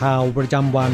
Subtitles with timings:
[0.00, 0.92] ข่าวประจำวัน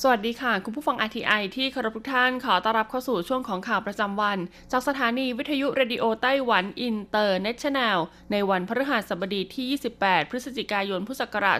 [0.00, 4.38] สวัสดีค่ะ คุณผู้ฟัง RTI ที่เคารพทุกท่านขอต้อนรับเข้าสู่ช่วงของข่าวประจำวัน
[4.72, 7.98] จากสถานีวิทยุ Radio Taiwan International
[8.32, 9.66] ในวันพฤหัสบดีที่
[9.98, 11.58] 28 พฤศจิกายนพุทธศักราช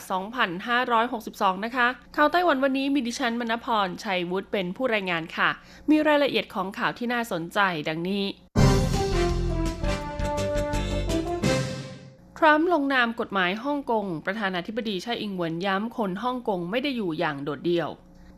[0.83, 5.51] 2562 นะคะ ข่าวไต้หวันวันนี้มีดิฉันมณพรชัยวุฒิเป็นผู้รายงานค่ะ
[5.91, 8.25] มีรายละเอียดของข่าวที่น่าสนใจดังนี้
[12.39, 17.89] ทรัมป์ลงนามกฎหมายฮ่องกง ประธานาธิบดีไช่อิงเหวินย้ำคนฮ่องกงไม่ได้อยู่อย่างโดดเดี่ยว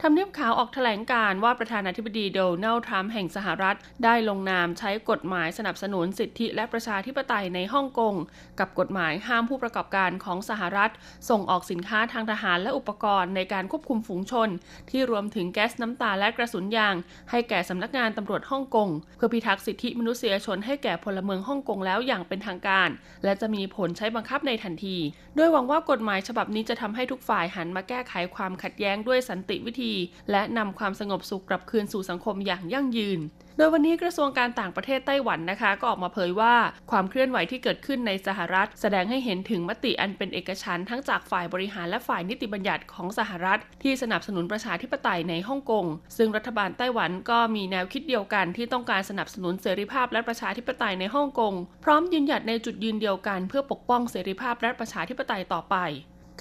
[0.02, 8.14] ทำเนียบขาวออกแถลงการว่าประธานาธิบดีโดนัลด์ทรัมป์แห่งสหรัฐ ได้ลงนามใช้กฎหมายสนับสนุนสิทธิและประชาธิปไตยในฮ่องกง
[8.60, 10.90] กับกฎหมายห้ามผู้ประกอบการของสหรัฐ
[11.30, 14.48] ส่งออกสินค้าทางทหารและอุปกรณ์ในการควบคุมฝูงชน
[14.90, 16.94] ที่รวมถึงแก๊สน้ำตาและกระสุนยาง
[17.30, 22.88] ให้แก่สำนักงานตำรวจฮ่องกง เพื่อพิทักษ์สิทธิมนุษยชนให้แก่พลเมืองฮ่องกงแล้วอย่างเป็นทางการ
[23.24, 24.96] และจะมีผลใช้บังคับในทันที
[25.36, 29.85] โดยหวังว่ากฎหมายฉบับนี้จะทำให้ทุกฝ่ายหันมาแก้ไขความขัดแย้งด้วยสันติวิธี
[30.30, 33.20] และนำความสงบสุขกลับคืนสู่สังคมอย่างยั่งยืน
[33.58, 36.54] โดยวันนี้กระทรวงการต่างประเทศไต้หวันนะคะ ก็ออกมาเผยว่า
[36.90, 45.86] ความเคลื่อนไหวที่เกิดขึ้นในสหรัฐ แสดงให้เห็นถึงมติอันเป็นเอกฉันท์ทั้งจากฝ่ายบริหารและฝ่ายนิติบัญญัติของสหรัฐ ที่สนับสนุนประชาธิปไตยในฮ่องกง
[46.16, 51.54] ซึ่งรัฐบาลไต้หวันก็มีแนวคิดเดียวกันที่ต้องการสนับสนุนเสรีภาพและประชาธิปไตยในฮ่องกง
[51.84, 55.76] พร้อมยืนหยัดในจุดยืนเดียวกัน เพื่อปกป้องเสรีภาพและประชาธิปไตยต่อไป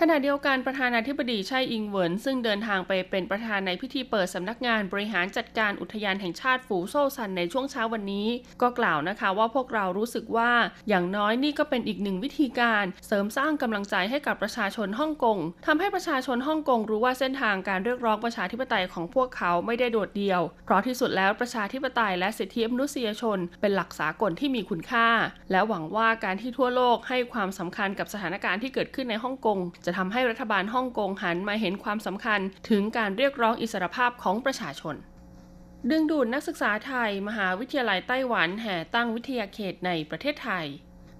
[0.01, 8.27] ขณะเดียวกันประธานาธิบดีไช่อิงเหวินซึ่งเดินทางไปเป็นประธานในพิธีเปิดสำนักงานบริหารจัดการอุทยานแห่งชาติฝูโซ่ซันในช่วงเช้าวันนี้
[8.61, 10.51] ก็กล่าวนะคะว่าพวกเรารู้สึกว่า
[10.89, 25.07] อย่างน้อยนี่ก็เป็นอีกหนึ่งวิธีการ เสริมสร้างกำลังใจให้กับประชาชนฮ่องกงทำให้ประชาชนฮ่องกงรู้ว่าเส้นทางการเรียกร้องประชาธิปไตยของพวกเขาไม่ได้โดดเดี่ยว เพราะที่สุดแล้วประชาธิปไตยและสิทธิมนุษยชน เป็นหลักสากลที่มีคุณค่า
[25.51, 34.95] และหวังว่าการที่ทั่วโลกให้ความสำคัญกับสถานการณ์ที่เกิดขึ้นในฮ่องกงจะทำให้รัฐบาลฮ่องกงหันมาเห็นความสำคัญถึงการเรียกร้องอิสรภาพของประชาชน
[35.91, 40.65] ดึงดูดนักศึกษาไทย มหาวิทยาลัยไต้หวันแห่ตั้งวิทยาเขตในประเทศไทย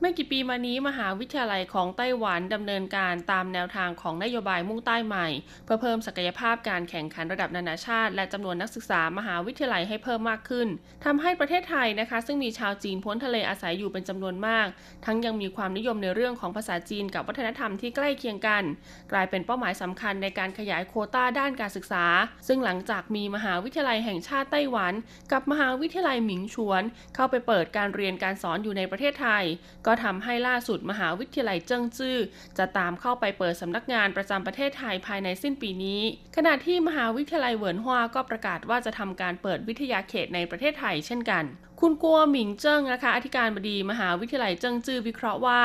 [0.02, 5.28] ไม่กี่ปีมานี้มหาวิทยาลัยของไต้หวันดำเนินการตามแนวทางของนโยบายมุ่งใต้ใหม่
[5.66, 10.68] เพื่อเพิ่มศักยภาพการแข่งขันระดับนานาชาติ และจำนวนนักศึกษามหาวิทยาลัยให้เพิ่มมากขึ้น
[11.06, 14.68] ทำให้ประเทศไทยนะคะ ซึ่งมีชาวจีนพ้นทะเลอาศัยอยู่เป็นจำนวนมาก
[15.06, 18.64] ทั้งยังมีความนิยมในเรื่องของภาษาจีนกับวัฒนธรรมที่ใกล้เคียงกัน
[19.12, 22.06] กลายเป็นเป้าหมายสำคัญในการขยายโคต้าด้านการศึกษา
[22.48, 24.94] ซึ่งหลังจากมีมหาวิทยาลัยแห่งชาติไต้หวัน
[25.32, 26.84] กับมหาวิทยาลัยหมิงชวน
[27.16, 29.46] เข้าไปเปิดการเรียนการสอนอยู่ในประเทศไทย
[29.86, 32.18] ก็ทำให้ล่าสุดมหาวิทยาลัยเจิ้งจื้อ
[32.58, 36.02] จะตามเข้าไปเปิดสำนักงานประจำประเทศไทยภายในสิ้นปีนี้
[36.36, 41.44] ขณะที่มหาวิทยาลัยเหวินฮวาก็ประกาศว่าจะทำการเปิดวิทยาเขตในประเทศไทยเช่นกัน
[41.82, 45.62] คุณกัวหมิงเจิ้งนะคะ อธิการบดีมหาวิทยาลัยเจิ้งจื้อวิเคราะห์ว่า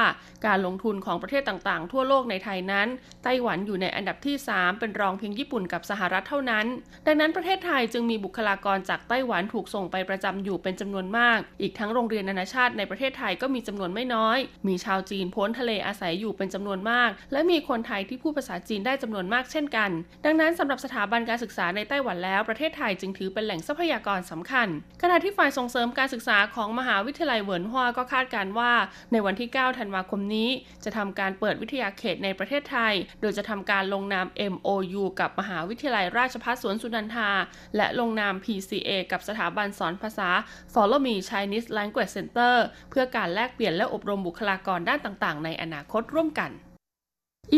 [0.46, 2.88] การลงทุนของประเทศต่างๆ ทั่วโลกในไทยนั้น
[3.24, 6.66] ไต้หวันอยู่ในอันดับที่ 3 เป็นรองเพียงญี่ปุ่นกับสหรัฐเท่านั้น
[7.06, 14.38] ดังนั้นประเทศไทยจึงมีบุคลากรจากไต้หวันถูกส่งไปประจำอยู่เป็นจำนวนมาก อีกทั้งโรงเรียนนานาชาติในประเทศไทยก็มีจำนวนไม่น้อย
[14.68, 19.90] มีชาวจีนพ้นทะเลอาศัยอยู่เป็นจำนวนมาก และมีคนไทยที่พูดภาษาจีนได้จำนวนมากเช่นกัน
[20.24, 24.68] ดังนั้นสำหรับสถาบันการศึกษาในไต้หวันแล้ว ประเทศไทยจึงถือเป็นแหล่งทรัพยากรสำคัญ
[25.02, 28.72] ขณะที่ฝ่ายส่งเสริมการศึกษาของมหาวิทยาลัยเวิร์นฮวาก็คาดการว่า
[29.12, 30.48] ในวันที่ 9 ธันวาคมนี้
[30.84, 37.30] จะทำการเปิดวิทยาเขตในประเทศไทย โดยจะทำการลงนาม MOU กับมหาวิทยาลัยราชภัฏสวนสุนันทา
[37.76, 40.30] และลงนาม PCA กับสถาบันสอนภาษา
[40.72, 42.54] Follow Me Chinese Language Center
[42.90, 46.50] เพื่อการแลกเปลี่ยนและอบรมบุคลากรด้านต่างๆ ในอนาคตร่วมกัน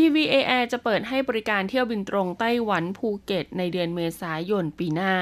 [0.01, 5.15] EVA Air จะเปิดให้บริการเที่ยวบินตรงไต้หวันภูเก็ตในเดือนเมษายนปีหน้า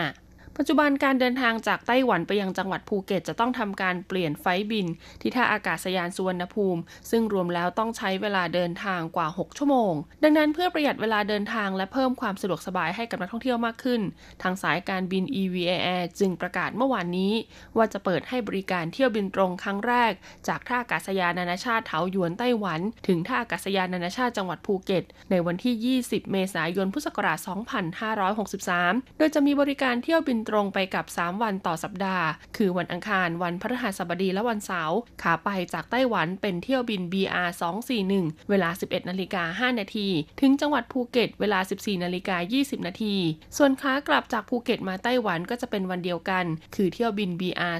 [0.58, 4.88] ปัจจุบันการเดินทางจากไต้หวันไปยังจังหวัดภูเก็ตจะต้องทำการเปลี่ยนไฟบิน
[5.22, 9.94] ที่ท่าอากาศยานสุวรรณภูมิ ซึ่งรวมแล้วต้องใช้เวลาเดินทางกว่า 6 ชั่วโมง
[10.24, 14.02] ดังนั้นเพื่อประหยัดเวลาเดินทางและเพิ่มความสะดวกสบายให้กับนักท่องเที่ยวมากขึ้น
[14.44, 17.34] ทางสายการบิน EVA Air จึงประกาศเมื่อวานนี้
[17.78, 20.12] ว่าจะเปิดให้บริการเที่ยวบินตรงครั้งแรก
[20.48, 27.38] จากท่าอากาศยานนานาชาติเถาหยวนไต้หวัน ถึงท่าอากาศยานนานาชาติจังหวัดภูเก็ต ในวันที่ 20 เมษายน พุทธศักราช
[28.24, 32.26] 2563 โดยจะมีบริการเที่ยวบินตรงไปกับ 3 วันต่อสัปดาห์
[32.58, 37.50] คือวันอังคาร วันพฤหัสบดีและวันเสาร์ ขาไปจากไต้หวันเป็นเที่ยวบิน BR
[38.00, 40.08] 241 เวลา 11นาฬิกา5นาที
[40.42, 43.16] ถึงจังหวัดภูเก็ต เวลา 14นาฬิกา20 นาที
[43.58, 46.46] ส่วนขากลับจากภูเก็ตมาไต้หวันก็จะเป็นวันเดียวกัน
[46.76, 47.76] คือเที่ยวบิน BR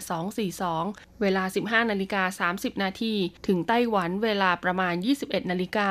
[0.60, 3.14] 242 เวลา 15นาฬิกา30 นาที
[3.48, 4.94] ถึงไต้หวันเวลาประมาณ
[5.24, 5.90] 21นาฬิกา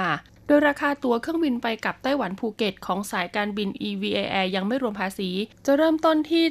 [0.51, 5.31] ดยราคาตั๋วเครื่องบินไปกับไต้หวันภูเก็ตของสายการบิน EVA Air ยังไม่รวมภาษี
[5.67, 6.45] จะเริ่มต้นที่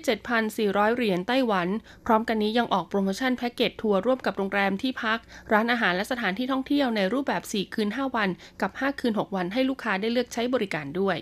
[0.69, 1.68] 7,400 เหรียญไต้หวัน
[2.06, 5.19] พร้อมกันนี้ยังออกโปรโมชั่นแพ็กเกจทัวร์ร่วมกับโรงแรมที่พัก
[5.51, 8.30] ร้านอาหารและสถานที่ท่องเที่ยวในรูปแบบ 4 คืน 5 วัน
[8.62, 11.18] กับ 5 คืน 6 วันให้ลูกค้าได้เลือกใช้บริการด้วย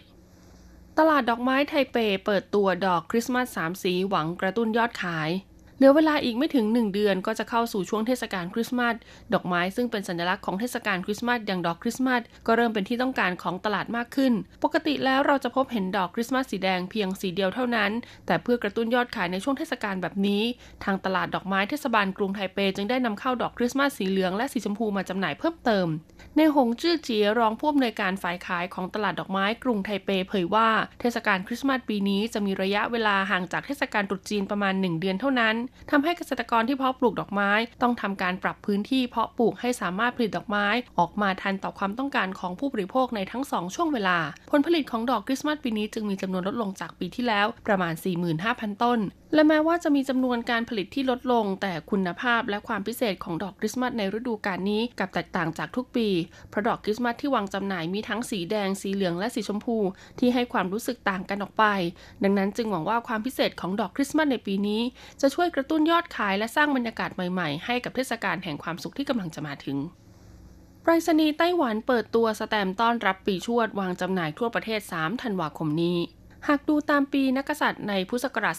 [0.98, 5.30] ตลาดดอกไม้ไทเปเปิดตัวดอกคริสต์มาส3สีหวังกระตุ้นยอดขาย
[5.78, 8.96] เหลือเวลาอีกไม่ถึง 1 เดือนก็จะเข้าสู่ช่วงเทศกาลคริสต์มาส
[9.34, 14.34] ดอกไม้ซึ่งเป็นสัญลักษณ์ของเทศกาลคริสต์มาสอย่างดอกคริสต์มาสก็เริ่มเป็นที่ต้องการของตลาดมากขึ้น
[14.64, 17.92] ปกติแล้วเราจะพบเห็นดอกคริสต์มาสสีแดงเพียงสีเดียวเท่านั้น
[18.26, 20.44] แต่เพื่อกระตุ้นยอดขายในช่วงเทศกาลแบบนี้
[20.84, 25.88] ทางตลาดดอกไม้เทศบาลกรุงไทเปจึงได้นำเข้าดอกคริสต์มาสสีเหลืองและสีชมพูมาจำหน่ายเพิ่มเติม
[26.38, 30.70] ในหงจื้อเจียรองผู้อำนวยการฝ่ายขายของตลาดดอกไม้กรุงไทเปเผยว่า
[31.02, 35.56] เทศกาลคริสต์มาสปีนี้จะมีระยะเวลาห่างจากเทศกาลตรุษจีนประมาณ 1 เดือนเท่านั้น
[35.92, 40.68] ทำให้เกษตรกรที่เพาะปลูกดอกไม้ ต้องทำการปรับพื้นที่เพาะปลูกให้สามารถผลิตดอกไม้
[41.00, 44.18] ออกมาทันต่อความต้องการของผู้บริโภคในทั้ง 2 ช่วงเวลา
[44.52, 47.94] ผลผลิตของดอกคริสต์มาสปีนี้จึงมีจำนวนลดลงจากปีที่แล้วประมาณ
[48.38, 49.00] 45,000 ต้น
[49.34, 56.08] และแม้ว่าจะมีจำนวนการผลิตที่ลดลง แต่คุณภาพและความพิเศษของดอกคริสต์มาสในฤดูกาลนี้กับแตกต่างจากทุกปี
[56.50, 59.78] เพราะดอกคริสต์มาสที่วางจำหน่ายมีทั้งสีแดง สีเหลืองและสีชมพู
[60.20, 61.66] ที่ให้ความรู้สึกต่างกันออกไป
[62.24, 64.82] ดังนั้นจึงหวังว่าความพิเศษของดอกคริสต์มาสในปีนี้
[65.22, 69.78] จะช่วยกระตุ้นยอดขายและสร้างบรรยากาศใหม่ๆ ให้กับเทศกาลแห่งความสุขที่กำลังจะมาถึง
[70.82, 76.00] ไปรษณีย์ไต้หวันเปิดตัวสแตมป์ต้อนรับปีชวดวางจำหน่ายทั่วประเทศ 3 ธันวาคมนี้
[76.48, 78.56] หากดูตามปีนักษัตริย์ในพุทธศักราช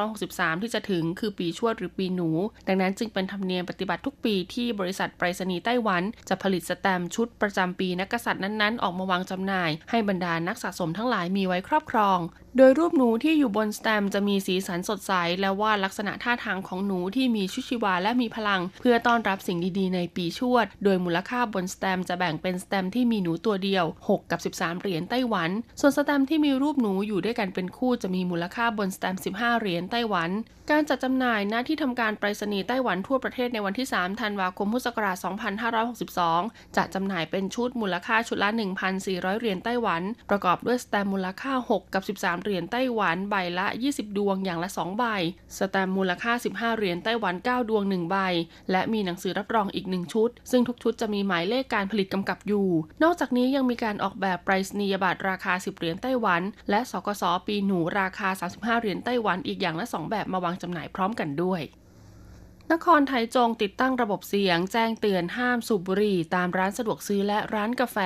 [0.00, 2.30] 2563 ที่จะถึงคือปีชวดหรือปีหนู
[2.68, 12.18] ดังนั้นจึงเป็นธรรมเนียมปฏิบัติทุกปีที่บริษัทไปรษณีย์ไต้หวัน จะผลิตสแตมป์ชุดประจำปีนักษัตริย์นั้นๆ ออกมาวางจำหน่าย ให้บรรดานักสะสมทั้งหลายมีไว้ครอบครอง
[12.56, 25.50] โดยรูปหนูที่อยู่บนสแตมป์จะมีสีสันสดใส และวาดลักษณะท่าทางของหนูที่มีชีวิตชีวาและมีพลัง เพื่อต้อนรับสิ่งดีๆในปีชวด โดยมูลค่าบนสแตมป์จะแบ่งเป็นสแตมป์ที่มีหนูตัวเดียว 6 กับ 13 เหรียญไต้หวัน
[25.80, 30.30] ส่วนสแตมที่มีรูปหนูอยู่ด้วยกันเป็นคู่จะมีมูลค่าบนสแตม 15 เหรียญไต้หวัน
[30.70, 35.16] การจัดจำหน่ายณที่ทำการไปรษณีย์ไต้หวันทั่วประเทศในวันที่ 3 ธันวาคม พุทธศักราช
[35.96, 38.48] 2562จะจำหน่ายเป็นชุดมูลค่าชุดละ
[38.94, 45.04] 1,400 เหรียญไต้หวัน ประกอบด้วยสแตมมูลค่า 6 กับ 13เหรียญไต้หวันใบละ 20 ดวงอย่างละ 2 ใบ
[45.58, 48.16] สแตมมูลค่า 15 เหรียญไต้หวัน 9 ดวง 1 ใบ
[48.70, 52.68] และมีหนังสือรับรองอีก 1 ชุด ซึ่งทุกชุดจะมีหมายเลขการผลิตกำกับอยู่
[53.02, 61.62] นอกจากนี้ยังมีการออกแบบไปรษณียบัตรราคา 10 เหรียญไต้หวัน และสกสปีหนูราคา 35 เหรียญไต้หวันอีกอย่างละ 2 แบบมาวางจำหน่ายพร้อมกันด้วย
[62.72, 67.98] นครไทยจงติดตั้งระบบเสียง แจ้งเตือนห้ามสูบบุหรี่ตามร้านสะดวกซื้อและร้านกาแฟ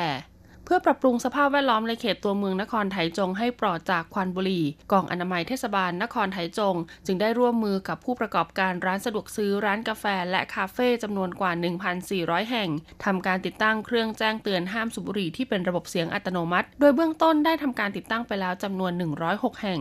[0.65, 11.53] เพื่อปรับปรุงสภาพแวดล้อมในเขตตัวเมืองนครไถจงให้ปลอดจากควันบุหรี่ กองอนามัยเทศบาลนครไถจง จึงได้ร่วมมือกับผู้ประกอบการร้านสะดวกซื้อร้านกาแฟและคาเฟ่จำนวนกว่า
[12.01, 12.71] 1,400 แห่ง
[13.05, 18.93] ทำการติดตั้งเครื่องแจ้งเตือนห้ามสูบบุหรี่ที่เป็นระบบเสียงอัตโนมัติ โดยเบื้องต้นได้ทำการติดตั้งไปแล้วจำนวน
[19.27, 19.81] 106 แห่ง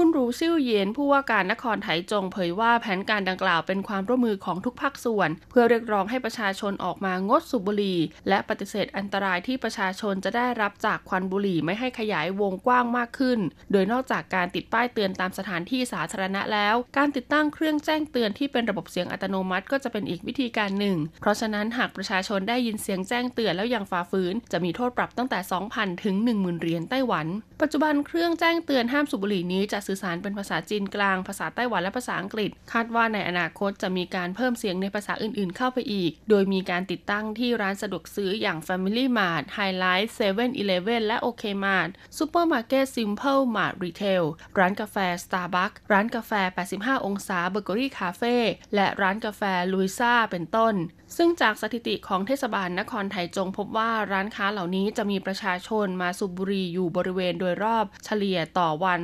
[0.00, 13.38] คุณรูซิ่วเย็นผู้ว่าการนครไถจงเผยว่าแผนการดังกล่าวเป็นความร่วมมือของทุกภาคส่วน เพื่อเรียกร้องให้ประชาชนออกมางดสูบบุหรี่ และปฏิเสธอันตรายที่ประชาชนจะได้รับจากควันบุหรี่ไม่ให้ขยายวงกว้างมากขึ้น
[13.72, 25.38] โดยนอกจากการติดป้ายเตือนตามสถานที่สาธารณะแล้ว การติดตั้งเครื่องแจ้งเตือนที่เป็นระบบเสียงอัตโนมัติก็จะเป็นอีกวิธีการหนึ่ง เพราะฉะนั้นหากประชาชนได้ยินเสียงแจ้งเตือนแล้วยังฝ่าฝืน จะมีโทษปรับตั้งแต่
[25.72, 27.26] 2,000 ถึง 10,000 เหรียญไต้หวัน
[27.62, 43.74] ปัจจุบันเครื่องแจ้งเตือนห้ามสูบบุหรี่นี้จะสื่อสารเป็นภาษาจีนกลาง ภาษาไต้หวันและภาษาอังกฤษ คาดว่าในอนาคตจะมีการเพิ่มเสียงในภาษาอื่นๆ เข้าไปอีก โดยมีการติดตั้งที่ร้านสะดวกซื้ออย่าง Family Mart, Highlight, 7-Eleven และ OK Mart Supermarket Simple Mart
[43.84, 44.24] Retail
[44.58, 46.32] ร้านกาแฟ Starbucks ร้านกาแฟ
[46.70, 48.36] 85 องศา Bakery Cafe
[48.74, 49.42] และร้านกาแฟ
[49.72, 50.74] Luisa เป็นต้น
[51.16, 59.00] ซึ่งจากสถิติของเทศบาลนครไทจงพบว่าร้านค้าเหล่านี้จะมีประชาชนมาสูบบุหรี่อยู่บริเวณโดยรอบเฉลี่ยต่อวัน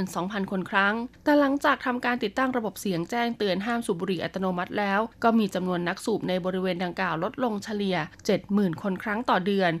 [0.00, 7.96] 22,000 คนครั้ง แต่หลังจากทำการติดตั้งระบบเสียงแจ้งเตือนห้ามสูบบุหรี่อัตโนมัติแล้ว ก็มีจำนวนนักสูบในบริเวณดังกล่าวลดลงเฉลี่ย
[8.38, 9.72] 70,000 คนครั้งต่อเดือน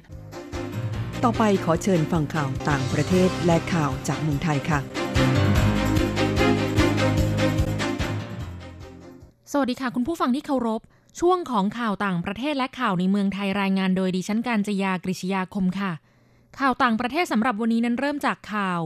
[1.24, 4.80] ต่อไปขอเชิญฟังข่าวต่างประเทศและข่าวจากเมืองไทยค่ะ
[9.52, 10.80] สวัสดีค่ะ คุณผู้ฟังที่เคารพ
[11.20, 15.92] ช่วงของข่าวต่างประเทศและข่าวในเมืองไทยรายงานโดยดิฉันการจยากริชยาคมค่ะ
[16.58, 18.80] ข่าวต่างประเทศสำหรับวันนี้นั้นเริ่มจากข่าว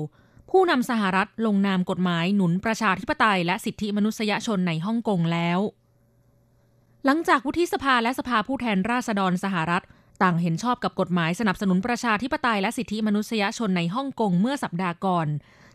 [0.51, 5.59] ผู้นำสหรัฐลงนามกฎหมายหนุนประชาธิปไตย และสิทธิมนุษยชนในฮ่องกงแล้ว
[7.05, 9.85] หลังจากวุฒิสภาและสภาผู้แทนราษฎรสหรัฐ
[10.23, 15.29] ต่างเห็นชอบกับกฎหมายสนับสนุนประชาธิปไตยและสิทธิมนุษยชนในฮ่องกงเมื่อสัปดาห์ก่อน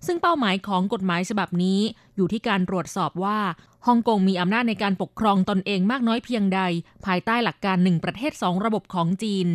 [0.06, 1.80] ซึ่งเป้าหมายของกฎหมายฉบับนี้
[2.16, 3.40] อยู่ที่การตรวจสอบว่า
[3.88, 6.62] ฮ่องกงมีอำนาจในการปกครองตนเองมากน้อยเพียงใด
[7.06, 9.48] ภายใต้หลักการหนึ่งประเทศสองระบบของจีน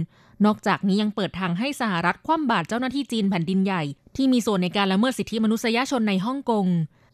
[0.44, 3.82] นอกจากนี้ยังเปิดทางให้สหรัฐคว่ำบาตรเจ้าหน้าที่จีนแผ่นดินใหญ่
[4.16, 6.66] ที่มีส่วนในการละเมิดสิทธิมนุษยชนในฮ่องกง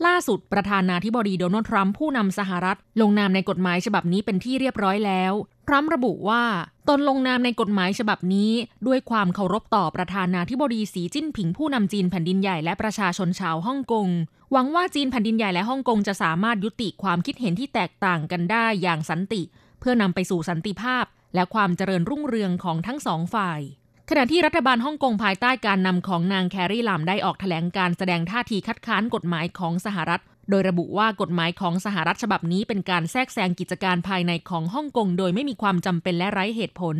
[0.06, 5.32] ล่าสุดประธานาธิบดีโดนัลด์ทรัมป์ผู้นำสหรัฐ ลงนามในกฎหมายฉบับนี้เป็นที่เรียบร้อยแล้ว
[5.68, 6.44] ทรัมระบุว่า
[6.88, 8.52] ตนลงนามในกฎหมายฉบับนี้
[8.86, 14.08] ด้วยความเคารพต่อประธานาธิบดีสีจิ้นผิงผู้นำจีนแผ่นดินใหญ่และประชาชนชาวฮ่องกง
[14.52, 19.42] หวังว่าจีนแผ่นดินใหญ่และฮ่องกงจะสามารถยุติความคิดเห็นที่แตกต่างกันได้อย่างสันติ
[19.80, 23.60] เพื่อนำไปสู่สันติภาพ และความเจริญรุ่งเรืองของทั้งสองฝ่าย
[24.08, 36.96] ขณะที่รัฐบาลฮ่องกงภายใต้การนำของนางแครีลามได้ออกแถลงการแสดงท่าทีคัดค้านกฎหมายของสหรัฐ โดยระบุว่ากฎหมายของสหรัฐฉบับนี้เป็นการแทรกแซงกิจการภายในของฮ่องกงโดยไม่มีความจำเป็นและไร้เหตุผล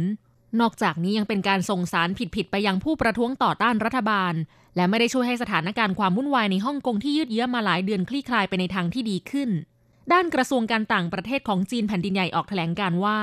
[0.61, 4.35] นอกจากนี้ยังเป็นการส่งสารผิดๆไปยังผู้ประท้วงต่อต้านรัฐบาล
[4.77, 9.51] และไม่ได้ช่วยให้สถานการณ์ความวุ่นวายในฮ่องกงที่ยืดเยื้อมาหลายเดือนคลี่คลายไปในทางที่ดีขึ้น
[10.13, 13.19] ด้านกระทรวงการต่างประเทศของจีนแผ่นดินใหญ่ออกแถลงการว่า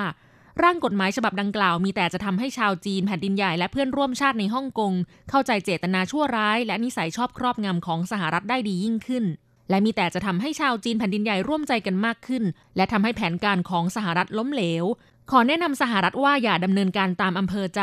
[0.64, 4.94] ร่างกฎหมายฉบับดังกล่าวมีแต่จะทำให้ชาวจีนแผ่นดินใหญ่และเพื่อนร่วมชาติในฮ่องกง
[5.30, 9.24] เข้าใจเจตนาชั่วร้าย และนิสัยชอบครอบงำของสหรัฐได้ดียิ่งขึ้น
[9.70, 12.44] และมีแต่จะทำให้ชาวจีนแผ่นดินใหญ่ร่วมใจกันมากขึ้น
[12.76, 14.86] และทำให้แผนการของสหรัฐล้มเหลว
[15.32, 17.82] ขอแนะนำสหรัฐว่าอย่าดำเนินการตามอำเภอใจ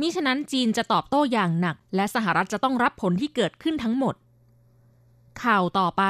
[0.00, 4.14] มิฉะนั้นจีนจะตอบโต้อย่างหนัก และสหรัฐจะต้องรับผลที่เกิดขึ้นทั้งหมด
[5.42, 6.02] ข่าวต่อไป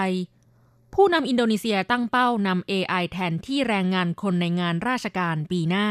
[0.95, 5.87] ผู้นำอินโดนีเซียตั้งเป้านำ AI แทนที่แรงงานคนในงานราชการปีหน้า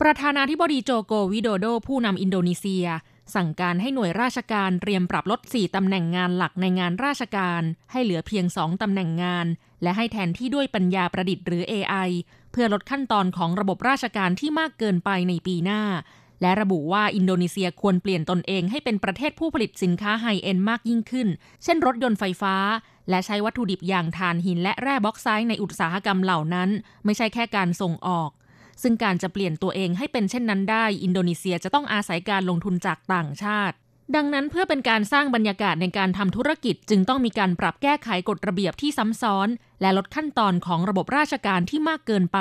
[0.00, 2.86] ประธานาธิบดีโจโกวิโดโดผู้นำอินโดนีเซีย
[3.34, 9.46] สั่งการให้หน่วยราชการเตรียมปรับลด 4 ตำแหน่งงานหลักในงานราชการ ให้เหลือเพียง 2 ตำแหน่งงาน
[9.82, 12.10] และให้แทนที่ด้วยปัญญาประดิษฐ์หรือ AI
[12.52, 15.82] เพื่อลดขั้นตอนของระบบราชการที่มากเกินไปในปีหน้า
[16.42, 21.28] และระบุว่าอินโดนีเซียควรเปลี่ยนตนเองให้เป็นประเทศผู้ผลิตสินค้าไฮเอ็นมากยิ่งขึ้น
[21.64, 22.54] เช่นรถยนต์ไฟฟ้า
[23.10, 26.68] และใช้วัตถุดิบอย่างถ่านหินและแร่บ็อกไซต์ในอุตสาหกรรมเหล่านั้น
[27.04, 28.30] ไม่ใช่แค่การส่งออก
[28.82, 33.76] ซึ่งการจะเปลี่ยนตัวเองให้เป็นเช่นนั้นได้ อินโดนีเซียจะต้องอาศัยการลงทุนจากต่างชาติ
[34.16, 39.48] ดังนั้นเพื่อเป็นการสร้างบรรยากาศในการทำธุรกิจ จึงต้องมีการปรับแก้ไขกฎระเบียบที่ซ้ำซ้อน
[39.80, 42.38] และลดขั้นตอนของระบบราชการที่มากเกินไป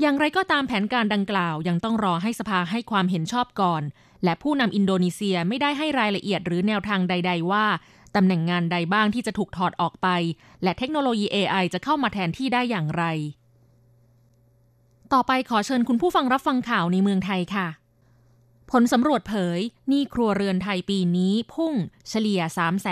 [0.00, 3.82] อย่างไรก็ตามแผนการดังกล่าวยังต้องรอให้สภาให้ความเห็นชอบก่อน
[4.24, 7.66] และผู้นำอินโดนีเซียไม่ได้ให้รายละเอียดหรือแนวทางใด ๆ ว่า
[8.16, 10.08] ตำแหน่งงานใดบ้างที่จะถูกถอดออกไป
[10.62, 13.04] และเทคโนโลยี AI จะเข้ามาแทนที่ได้อย่างไร
[15.14, 17.68] ต่อไปขอเชิญคุณผู้ฟังรับฟังข่าวในเมืองไทยค่ะ
[18.70, 21.74] ผลสำรวจเผยหนี้ครัวเรือนไทยปีนี้พุ่ง
[22.08, 22.40] เฉลี่ย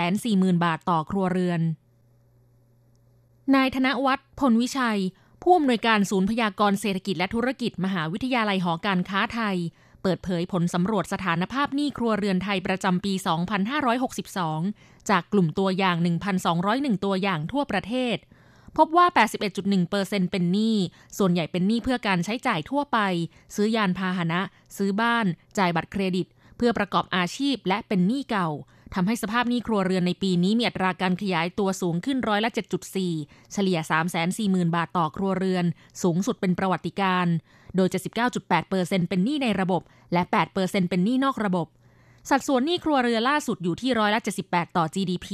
[0.07, 1.61] 340,000 บาทต่อครัวเรือน
[3.55, 4.99] นายธนวัฒน์พลวิชัย
[5.41, 9.57] ผู้อำนวยการศูนย์พยากรณ์เศรษฐกิจและธุรกิจมหาวิทยาลัยหอการค้าไทย
[10.01, 13.13] เปิดเผยผลสำรวจสถานภาพหนี้ครัวเรือนไทยประจำปี
[14.51, 15.97] 2562 จากกลุ่มตัวอย่าง
[16.51, 18.17] 1,201 ตัวอย่างทั่วประเทศ
[18.77, 19.05] พบว่า
[19.69, 20.75] 81.1%เป็นหนี้
[21.17, 22.99] ส่วนใหญ่เป็นหนี้เพื่อการใช้จ่ายทั่วไป
[23.55, 24.41] ซื้อยานพาหนะ
[24.77, 25.25] ซื้อบ้าน
[25.57, 26.27] จ่ายบัตรเครดิต
[26.57, 28.49] เพื่อประกอบอาชีพและเป็นหนี้เก่า
[28.93, 32.49] ทำให้สภาพหนี้ครัวเรือนในปีนี้มีอัตราการขยายตัวสูงขึ้นร้อยละ
[33.01, 33.79] 7.4 เฉลี่ย
[34.27, 35.65] 340,000 บาทต่อครัวเรือน
[36.03, 37.25] สูงสุดเป็นประวัติการ
[37.75, 37.87] โดย
[38.47, 39.81] 79.8%เป็นหนี้ในระบบ
[40.13, 40.21] และ
[40.55, 41.67] 8%เป็นหนี้นอกระบบ
[42.29, 45.27] สัดส่วนหนี้ครัวเรือนล่าสุดอยู่ที่ร้อยละ 78 ต่อ GDP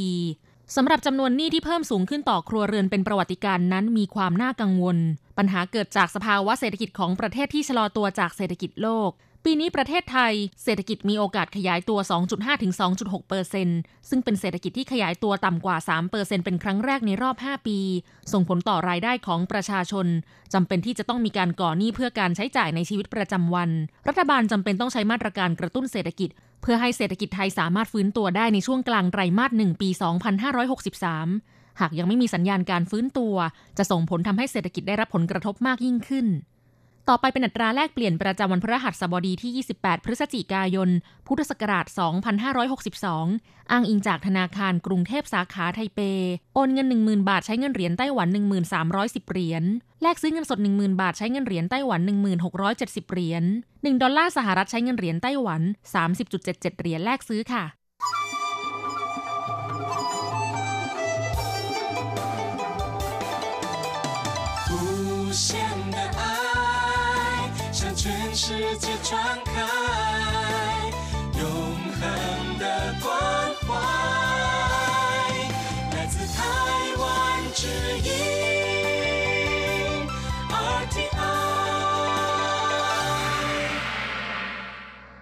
[0.76, 4.98] สำหรับจำนวนหนี้ที่เพิ่มสูงขึ้นต่อครัวเรือนเป็นประวัติการณ์นั้นมีความน่ากังวล
[5.38, 9.12] ปัญหาเกิดจากสภาวะเศรษฐกิจของประเทศที่ชะลอตัวจากเศรษฐกิจโลก
[9.46, 10.34] ปีนี้ประเทศไทย
[10.64, 12.00] เศรษฐกิจมีโอกาสขยายตัว
[12.32, 13.80] 2.5 ถึง 2.6เปอร์เซ็นต์
[14.10, 17.80] ซึ่งเป็นเศรษฐกิจที่ขยายตัวต่ำกว่า 3 เปอร์เซ็นต์เป็นครั้งแรกในรอบ 5 ปี
[18.34, 20.08] ส่งผลต่อรายได้ของประชาชน
[20.54, 23.70] จำเป็นที่จะต้องมีการก่อหนี้เพื่อการใช้จ่ายในชีวิตประจำวัน
[24.08, 26.30] รัฐบาลจำเป็นต้องใช้มาตรการกระตุ้นเศรษฐกิจ
[26.62, 29.90] เพื่อให้เศรษฐกิจไทยสามารถฟื้นตัวได้ในช่วงกลางไตรมาสหนึ่งปี
[30.66, 33.36] 2563 หากยังไม่มีสัญญาณการฟื้นตัว
[33.78, 36.28] จะส่งผลทำให้เศรษฐกิจได้รับผลกระทบมากยิ่งขึ้น
[37.10, 40.90] ต่อไปเป็นอัตราแลกเปลี่ยนประจำวันพฤหัสบดีที่ 28 พฤศจิกายน
[41.28, 41.86] พุทธศักราช
[42.80, 46.00] 2562 อ้างอิงจากธนาคารกรุงเทพสาขาไทเป
[46.56, 48.28] โอนเงิน 10,000 บาทใช้เงินเหรียญไต้หวัน
[48.80, 49.64] 1310 เหรียญ
[50.02, 52.02] แลกซื้อเงินสด 10,000 บาทใช้เงินเหรียญไต้หวัน
[52.56, 55.62] 1670 เหรียญ 1 ดอลลาร์สหรัฐใช้เงินเหรียญไต้หวัน
[56.22, 57.64] 30.77 เหรียญแลกซื้อค่ะ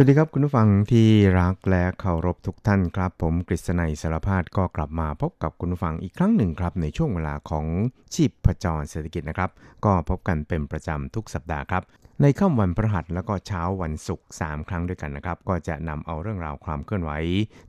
[0.00, 1.08] สวัสดีครับคุณผู้ฟังที่
[1.40, 7.66] รักและเคารพทุกท่านครับ ผมกฤษณัยสารพาดก็กลับมาพบกับคุณผู้ฟังอีกครั้งหนึ่งครับ ในช่วงเวลาของ
[8.14, 9.50] ชีพประจรเศรษฐกิจนะครับ
[9.84, 11.82] ก็พบกันเป็นประจำทุกสัปดาห์ครับ
[12.22, 17.10] ในค่ำวันพฤหัสแล้วก็เช้าวันศุกร์3ครั้งด้วยกันนะครับ ก็จะนำเอาเรื่องราวความเคลื่อนไหว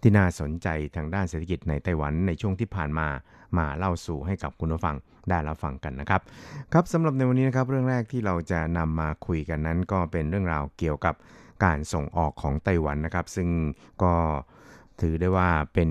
[0.01, 3.07] ที่น่าสนใจทางด้านเศรษฐกิจในไต้หวันในช่วงที่ผ่านมา
[3.57, 4.95] มาเล่าสู่ให้กับคุณผู้ฟัง
[5.29, 6.21] ได้รับฟังกันนะครับ
[6.73, 11.15] ครับสำหรับในวันนี้นะครับเรื่องแรกที่เราจะนำมาคุยกันนั้น ก็เป็นเรื่องราวเกี่ยวกับ
[11.65, 13.49] การส่งออกของไต้หวันนะครับ ซึ่ง
[14.03, 14.13] ก็
[15.01, 15.89] ถือได้ว่าเป็น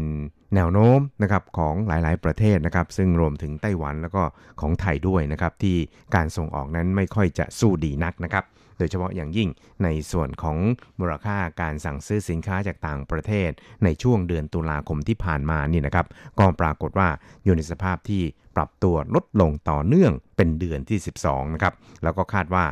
[0.54, 4.22] แนวโน้มนะครับของหลายๆประเทศนะครับ ซึ่งรวมถึงไต้หวันแล้วก็
[4.60, 5.76] ของไทยด้วยนะครับ ที่
[6.14, 8.44] การส่งออกนั้นไม่ค่อยจะสู้ดีนักนะครับ
[8.78, 9.48] โดยเฉพาะอย่างยิ่ง
[9.84, 10.58] ในส่วนของ
[10.98, 13.50] มูลค่าการสั่งซื้อสินค้าจากต่างประเทศ
[13.84, 16.06] ในช่วงเดือนตุลาคมที่ผ่านมานี่นะครับ
[16.38, 17.08] ก็ปรากฏว่า
[17.44, 18.22] อยู่ในสภาพที่
[18.56, 22.64] ปรับตัวลดลงต่อเนื่องเป็นเดือนที่ 12นะครับแล้วก็คาดว่า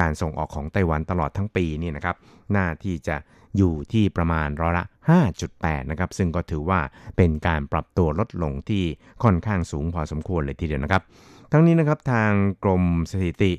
[0.00, 2.16] การส่งออกของไต้หวันตลอดทั้งปีนี่นะครับ
[2.56, 3.16] น่าที่จะ
[3.56, 4.84] อยู่ที่ประมาณร้อยละ
[5.36, 6.80] 5.8 นะครับ ซึ่งก็ถือว่า
[7.16, 8.84] เป็นการปรับตัวลดลงที่
[9.22, 11.02] ค่อนข้างสูงพอสมควรเลยทีเดียวนะครับ
[11.52, 12.30] ทั้งนี้นะครับทาง
[12.64, 13.52] กรมสถิติ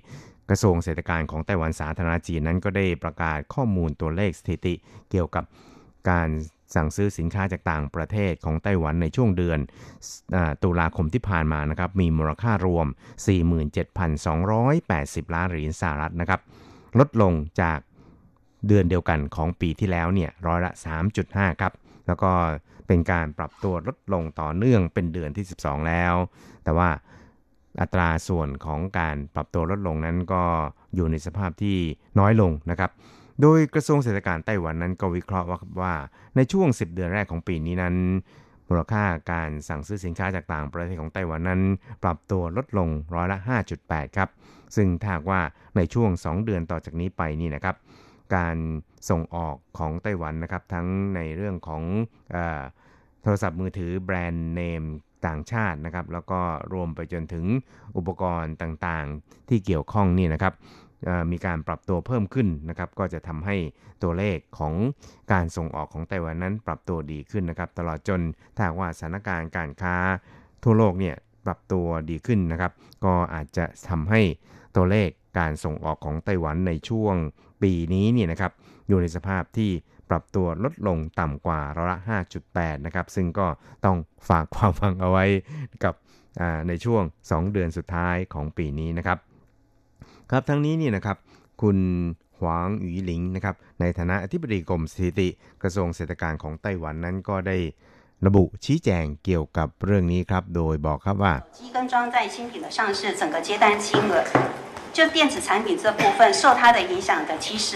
[0.50, 4.74] กระทรวงเศรษฐการของไต้หวันสาธารณจีนนั้นก็ได้ประกาศข้อมูลตัวเลขสถิติ
[5.12, 5.44] เกี่ยวกับ
[6.10, 6.30] การ
[6.76, 9.60] สั่งซื้อสินค้าจากต่างประเทศของไต้หวันในช่วงเดือน
[10.36, 12.88] อตุลาคมที่ผ่านมานะครับมีมูลค่ารวม
[14.10, 16.42] 47,280 ล้านเหรียญสหรัฐนะครับ
[17.00, 17.80] ลดลงจาก
[18.68, 20.72] เดือนเดียวกันของปีที่แล้วเนี่ยร้อยละ
[21.16, 21.74] 3.5 ครับ
[22.08, 22.32] แล้วก็
[22.88, 26.16] เป็นการปรับตัวลดลงต่อเนื่องเป็นเดือนที่ 12 แล้ว
[26.64, 26.90] แต่ว่า
[27.82, 30.44] อัตราส่วนของการปรับตัวลดลงนั้นก็
[30.96, 31.78] อยู่ในสภาพที่
[32.20, 32.92] น้อยลงนะครับ
[33.42, 35.94] โดยกระทรวงเศรษฐการไต้หวันนั้นก็วิเคราะห์ว่าว่า
[36.36, 37.96] ในช่วง 10 เดือนแรกของปีนี้นั้น
[38.68, 41.62] มูลค่าการสั่งซื้อสินค้าจากต่างประเทศของไต้หวันนั้น
[42.04, 43.38] ปรับตัวลดลงร้อยละ
[43.78, 44.30] 5.8 ครับ
[44.76, 45.42] ซึ่งถ้าว่า
[45.76, 47.76] ในช่วง 2 เดือนต่อจากนี้ไปนี่นะครับ
[48.36, 48.58] การ
[49.10, 51.84] ส่งออกของไต้หวันนะครับทั้งในเรื่องของ
[52.36, 52.38] อ
[53.22, 54.84] โทรศัพท์มือถือแบรนด์เนม
[55.28, 56.40] ต่างชาตินะครับแล้วก็
[56.74, 57.46] รวมไปจนถึง
[57.98, 60.54] อุปกรณ์ต่างๆ ที่เกี่ยวข้องนี่นะครับ
[61.32, 63.56] มีการปรับตัวเพิ่มขึ้นนะครับก็จะทำให้
[64.04, 64.74] ตัวเลขของ
[65.32, 68.22] การส่งออกของไต้หวันนั้นปรับตัวดีขึ้นนะครับตลอดจน
[68.56, 69.96] ถ้าว่าสถานการณ์การค้า
[70.64, 72.72] ทั่วโลกเนี่ยปรับตัวดีขึ้นนะครับ
[73.06, 74.22] ก็อาจจะทำให้
[74.76, 77.16] ตัวเลขการส่งออกของไต้หวันในช่วง
[77.64, 78.52] ปีนี้เนี่ยนะครับ
[78.88, 79.72] อยู่ในสภาพที่
[80.10, 82.00] ปรับตัวลดลงต่ำกว่าร้อยละ
[82.42, 83.48] 5.8 นะครับ ซึ่งก็
[83.86, 83.98] ต้อง
[84.30, 85.26] ฝากความฟังเอาไว้
[85.84, 85.94] กับ
[86.68, 89.18] ในช่วง 2 เดือนสุดท้ายของปีนี้นะครับ
[90.31, 91.17] ครับทั้งนี้นี่นะครับ
[91.63, 91.79] คุณ
[92.41, 95.29] หวางหยูหลิงนะครับ ในฐานะอธิบดีกรมสถิติ
[95.63, 97.57] กระทรวงเศรษฐการของไต้หวันนั้นก็ได้
[98.27, 101.35] ระบุชี้แจงเกี่ยวกับเรื่องนี้ครับ โดยบอกครับว่า
[101.77, 104.13] 跟装在新品的上市整个接单金额
[104.97, 107.69] 就电子产品这部分受它的影响的，其实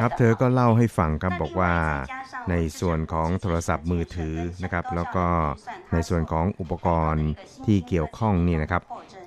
[0.00, 1.72] ครับเธอก็เล่าให้ฟังครับบอกว่า
[2.50, 5.26] ในส่วนของโทรศัพท์มือถือนะครับ แล้วก็
[5.92, 7.28] ในส่วนของอุปกรณ์
[7.66, 8.82] ที่เกี่ยวข้องนี่นะครับ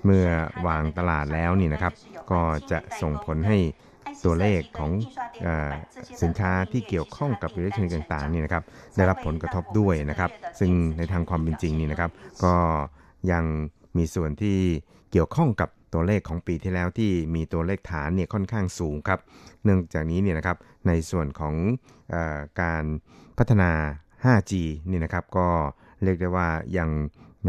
[0.06, 0.26] เมื่อ
[0.68, 1.94] วางตลาดแล้วนี่นะครับ
[2.32, 3.58] ก็จะส่งผลให้
[4.26, 4.92] ตัวเลขของ
[5.46, 5.48] อ
[6.22, 8.64] สินค้าที่เกี่ยวข้องกับอิเล็กทรอนิกส์ต่างๆนี่นะครับ
[8.98, 12.12] ได้รับผลกระทบด้วยนะครับ ซึ่งในทางความเป็นจริงนี่นะครับ
[12.44, 12.56] ก็
[13.32, 13.44] ยัง
[13.98, 14.58] มีส่วนที่
[15.12, 19.20] เกี่ยวข้องกับ ตัวเลขของปีที่แล้วที่มีตัวเลขฐานเนี่ยค่อนข้างสูงครับ
[19.64, 21.56] เนื่องจากนี้เนี่ยนะครับในส่วนของ
[22.14, 22.16] อ
[22.62, 22.84] การ
[23.38, 23.72] พัฒนา
[24.26, 24.54] 5G
[24.90, 25.48] นี่นะครับก็
[26.04, 26.48] เรียกได้ว่า
[26.78, 26.90] ยัง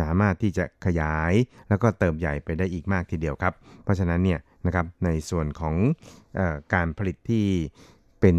[0.00, 1.32] สามารถที่จะขยาย
[1.68, 5.74] แล้วก็เติบใหญ่ไปได้อีกมากทีเดียวครับ เพราะฉะนั้นเนี่ยนะครับในส่วนของ
[6.38, 6.40] อ
[6.74, 7.46] การผลิตที่
[8.20, 8.36] เป็น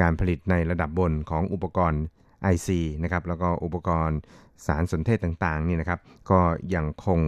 [0.00, 2.02] การผลิตในระดับบนของอุปกรณ์
[2.54, 2.68] IC
[3.02, 4.18] นะครับแล้วก็อุปกรณ์
[4.66, 6.40] สารสนเทศต่างๆนี่นะครับก็
[6.74, 7.20] ยังคง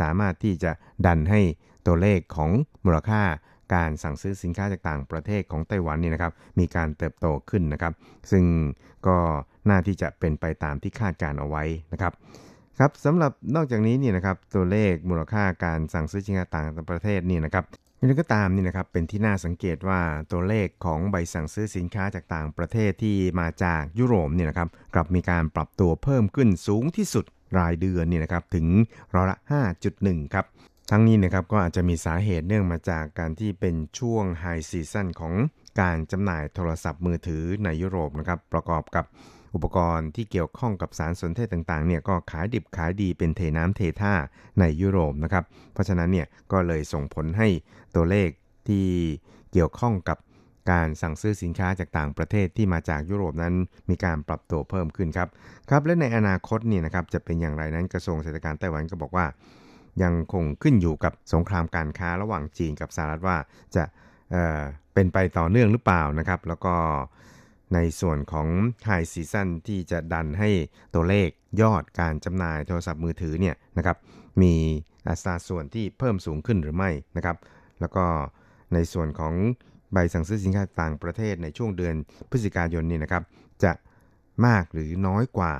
[0.00, 0.70] สามารถที่จะ
[1.06, 1.40] ดันให้
[1.86, 2.50] ตัวเลขของ
[2.84, 3.22] มูลค่า
[3.74, 7.92] การสั่งซื้อสินค้าจากต่างประเทศของไต้หวันนี่นะครับมีการเติบโตขึ้นนะครับ
[8.30, 8.44] ซึ่ง
[9.06, 9.16] ก็
[9.68, 12.12] น่าที่จะเป็นไปตามที่คาดการเอาไว้นะครับ
[12.78, 17.64] ครับสำหรับนอกจากนี้นี่นะครับตัวเลขมูลค่าการสั่งซื้อสินค้าต่างประเทศนี่นะครับ
[18.00, 20.00] ยังไงก็ตามนี่นะครับเป็นที่น่าสังเกตว่า
[20.32, 27.24] ตัวเลขของใบสั่งซื้อสินค้าจากต่างประเทศที่มาจากยุโรปเนี่ยนะครับกลับมีการปรับตัวเพิ่มขึ้นสูงที่สุด
[27.58, 28.66] รายเดือนเนี่ยนะครับถึง
[29.14, 29.38] ร้อยละ
[29.84, 30.46] 5.1 ครับ
[30.90, 35.34] ทั้งนี้นะครับก็อาจจะมีสาเหตุเนื่องมาจากการที่เป็นช่วงไฮซีซันของ
[35.80, 39.04] การจำหน่ายโทรศัพท์มือถือในยุโรปนะครับประกอบกับ
[39.54, 44.14] อุปกรณ์ที่เกี่ยวข้องกับสารสนเทศต่างๆเนี่ยก็ขายดิบขายดีเป็นเทน้ำเทท่า
[44.60, 47.48] ในยุโรปนะครับ เพราะฉะนั้นเนี่ยก็เลยส่งผลให้
[47.94, 48.28] ตัวเลข
[48.68, 48.86] ที่
[49.52, 50.18] เกี่ยวข้องกับ
[50.70, 53.54] การสั่งซื้อสินค้าจากต่างประเทศที่มาจากยุโรปนั้น
[53.90, 55.28] มีการปรับตัวเพิ่มขึ้นครับ
[55.70, 59.26] ครับ และในอนาคตนี่นะครับจะเป็นอย่างไรนั้นกระทรวงเศรษฐกิจไต้หวันก็บอกว่า
[60.02, 63.36] ยังคงขึ้นอยู่กับสงครามการค้าระหว่างจีนกับสหรัฐว่า
[63.76, 63.84] จะ
[64.30, 66.74] เเป็นไปต่อเนื่องหรือเปล่านะครับ แล้วก็
[67.74, 68.48] ในส่วนของ
[68.84, 70.50] ไฮซีซันที่จะดันให้
[70.94, 71.28] ตัวเลข
[71.62, 73.96] ยอดการจำหน่ายโทรศัพท์มือถือเนี่ยนะครับ
[74.42, 74.54] มี
[75.08, 77.36] อัตราส่วนที่เพิ่มสูงขึ้นหรือไม่นะครับ
[77.80, 78.04] แล้วก็
[78.74, 79.34] ในส่วนของ
[79.92, 81.94] ใบสั่งซื้อสินค้าต่างประเทศในช่วงเดือน
[82.30, 83.22] พฤศจิกายนนี่นะครับ
[83.64, 83.72] จะ
[84.46, 85.54] มากหรือน้อยกว่า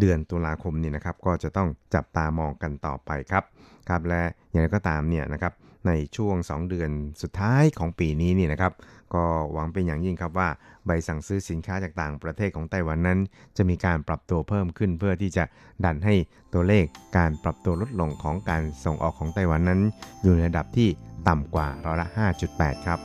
[0.00, 3.44] เดือนตุลาคมนี่นะครับ ก็จะต้องจับตามองกันต่อไปครับ
[3.88, 5.52] ครับและอย่างไรก็ตามเนี่ยนะครับ
[5.86, 6.90] ในช่วง 2 เดือน
[7.22, 8.72] สุดท้ายของปีนี้นี่นะครับ
[9.14, 10.48] ก็หวังเป็นอย่างยิ่งครับว่า
[10.86, 13.18] ใบสั่งซื้อสินค้าจากต่างประเทศของไต้หวันนั้น
[13.56, 15.44] จะมีการปรับตัวเพิ่มขึ้นเพื่อที่จะ
[15.84, 16.14] ดันให้
[16.54, 16.84] ตัวเลข
[17.16, 19.80] การปรับตัวลดลงของการส่งออกของไต้หวันนั้น
[20.22, 20.88] อยู่ในระดับที่
[21.28, 22.08] ต่ำกว่าร้อยละ
[22.46, 23.00] 5.8 ครับ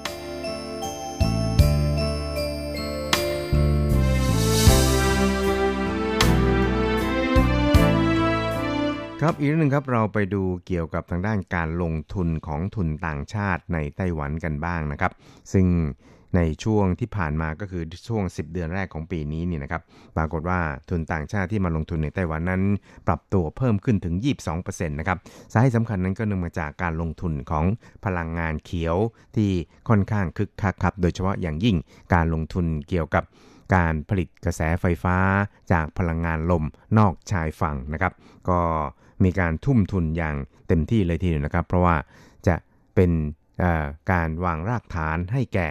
[9.25, 15.11] ครับอีกหนึ่งครับเราไปดูเกี่ยวกับทางด้านการลงทุนของทุนต่างชาติในไต้หวันกันบ้างนะครับ
[15.53, 15.67] ซึ่ง
[16.35, 19.81] ในช่วงที่ผ่านมาก็คือช่วง 10 เดือนแรกของปีนี้นี่นะครับ
[20.17, 22.63] ปรากฏว่าทุนต่างชาติที่มาลงทุนในไต้หวันนั้น
[23.07, 24.15] ปรับตัวเพิ่มขึ้นถึง
[24.57, 25.17] 22%นะครับ
[25.53, 27.65] สาเหตุสำคัญนั้นก็เนื่องมาจากการลงทุนของ
[28.05, 28.97] พลังงานเขียว
[29.35, 29.51] ที่
[29.89, 31.75] ค่อนข้างคึกคักครับ โดยเฉพาะอย่างยิ่ง
[32.13, 33.23] การลงทุนเกี่ยวกับ
[33.75, 35.17] การผลิตกระแสไฟฟ้า
[35.71, 36.63] จากพลังงานลม
[36.97, 38.13] นอกชายฝั่งนะครับ
[38.49, 38.59] ก็
[39.25, 40.35] มีการทุ่มทุนอย่าง
[40.67, 41.95] เต็มที่เลยทีเดียวนะครับ เพราะว่า
[42.47, 42.55] จะ
[42.95, 43.11] เป็น
[44.11, 45.67] การวางรากฐานให้แก่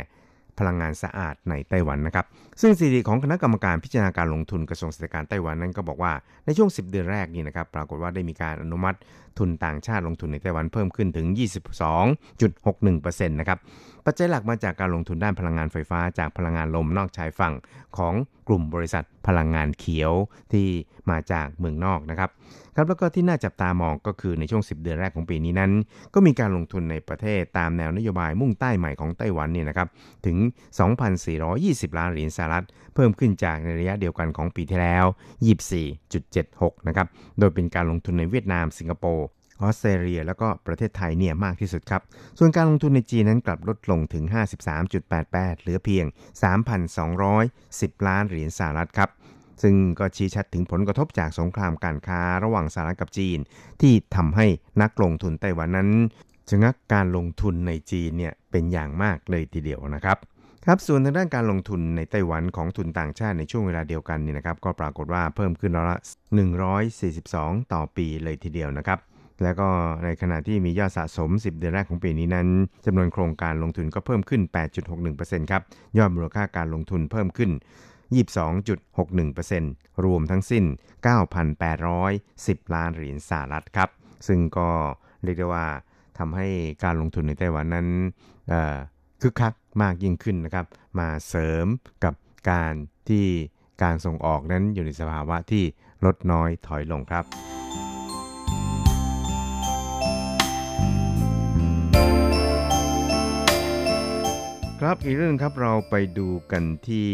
[0.59, 2.27] พลังงานสะอาดในไต้หวันนะครับ
[2.61, 6.13] ซึ่งสถิติของคณะกรรมการพิจารณาการลงทุนกระทรวงเศรษฐกิจไต้หวันนั้นก็บอกว่า
[6.45, 8.99] ในช่วง 10 เดือนแรกนี่นะครับ ปรากฏว่าได้มีการอนุมัติ
[9.39, 11.27] ทุนต่างชาติลงทุนในไต้หวันเพิ่มขึ้นถึง
[12.49, 13.59] 22.61%นะครับ
[14.11, 17.55] ปัจจัยหลักมาจากการลงทุนด้านพลังงานไฟฟ้าจากพลังงานลมนอกชายฝั่ง
[17.97, 18.15] ของ
[18.49, 20.13] กลุ่มบริษัทพลังงานเขียว
[20.53, 20.67] ที่
[21.11, 22.31] มาจากเมืองนอกนะครับ
[22.77, 25.73] ครับแล้วก็ที่น่าจับตามองก็คือในช่วง 10 เดือนแรกของปีนี้นั้น
[26.15, 29.89] ก็มีการลงทุนในประเทศตามแนวนโยบายมุ่งใต้ใหม่ของไต้หวันเนี่ยนะครับ
[30.27, 30.37] ถึง
[31.19, 35.05] 2,420 ล้านเหรียญสหรัฐ เพิ่มขึ้นจากในระยะเดียวกันของปีที่แล้ว
[35.77, 37.07] 24.76 นะครับ
[37.39, 39.27] โดยเป็นการลงทุนในเวียดนามสิงคโปร์
[39.63, 42.03] ออสเตรเลีย แล้วก็ประเทศไทยเนี่ยมากที่สุดครับ
[42.39, 44.25] ส่วนการลงทุนในจีนนั้นกลับลดลงถึง
[44.99, 46.05] 53.88 เหลือเพียง
[47.27, 49.11] 3,210 ล้านเหรียญสหรัฐครับ
[49.63, 53.39] ซึ่งก็ชี้ชัดถึงผลกระทบจากสงครามการค้าระหว่างสหรัฐกับจีน
[53.81, 54.47] ที่ทำให้
[54.83, 55.91] นักลงทุนไต้หวันนั้น
[56.51, 60.19] ชะงักการลงทุนในจีนเนี่ยเป็นอย่างมากเลยทีเดียวนะครับ
[60.65, 65.97] ครับส่วนทางด้านการลงทุนในไต้หวันของทุนต่างชาติในช่วงเวลาเดียวกันนี่นะครับก็ปรากฏว่าเพิ่มขึ้นละ
[67.05, 68.99] 142 ต่อปีเลยทีเดียวนะครับ
[69.43, 69.69] แล้วก็
[70.05, 72.49] ในขณะที่มียอดสะสม 10 เดือนแรกของปีนี้นั้น
[72.87, 74.43] จำนวนโครงการลงทุนก็เพิ่มขึ้น
[74.97, 75.63] 8.61%ครับ
[75.99, 77.51] ยอดมูลค่าการลงทุนเพิ่มขึ้น
[78.37, 80.65] 22.61%รวมทั้งสิ้น
[81.89, 83.89] 9,810 ล้านเหรียญสหรัฐครับ
[84.29, 84.71] ซึ่งก็
[85.25, 85.67] เรียกได้ว่า
[86.19, 86.49] ทำให้
[86.85, 87.87] การลงทุนในไต้หวันนั้น
[89.21, 90.67] คึกคักมากยิ่งขึ้นนะครับ
[90.99, 91.67] มาเสริม
[92.05, 92.15] กับ
[92.51, 92.73] การ
[93.09, 93.27] ที่
[93.83, 95.65] การส่งออกนั้นอยู่ในสภาวะที่
[96.05, 97.27] ลดน้อยถอยลงครับ
[104.85, 107.09] ครับอีกเรื่องครับเราไปดูกันที่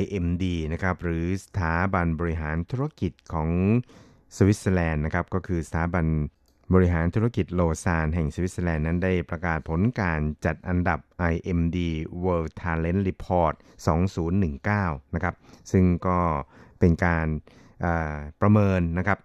[0.00, 3.48] IMD นะครับหรือสถาบันบริหารธุรกิจของ
[4.36, 6.06] สวิตเซอร์แลนด์นะครับก็คือสถาบัน
[6.74, 10.98] บริหารธุรกิจโลซานน์แห่งสวิตเซอร์แลนด์นั้นได้ประกาศผลการจัดอันดับ
[11.32, 11.78] IMD
[12.24, 13.54] World Talent Report
[14.34, 15.34] 2019 นะครับ
[15.72, 16.18] ซึ่งก็
[16.78, 17.26] เป็นการ
[18.40, 19.18] ประเมินนะครับ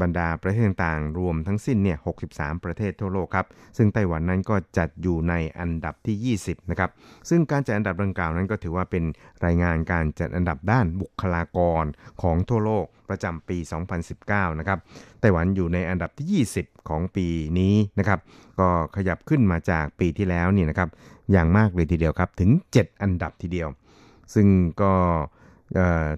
[0.00, 1.98] บรรดาประเทศต่างๆ รวมทั้งสิ้นเนี่ย
[2.30, 6.90] 63 ประเทศทั่วโลกครับ ซึ่งไต้หวันนั้นก็จัดอยู่ในอันดับที่ 20 นะครับ
[7.28, 9.04] ซึ่งการจัดอันดับดังกล่าวนั้นก็ถือว่าเป็น
[9.44, 11.84] รายงานการจัดอันดับด้านบุคลากร
[12.22, 13.58] ของทั่วโลกประจำปี
[14.08, 14.78] 2019 นะครับ
[15.20, 17.26] ไต้หวันอยู่ในอันดับที่ 20 ของปี
[17.58, 18.20] นี้นะครับ
[18.60, 20.88] ก็ขยับขึ้นมาจากปีที่แล้วนี่นะครับ
[21.32, 23.68] อย่างมากเลยทีเดียวครับ ถึง 7 อันดับทีเดียว
[24.34, 24.46] ซึ่ง
[24.82, 24.92] ก็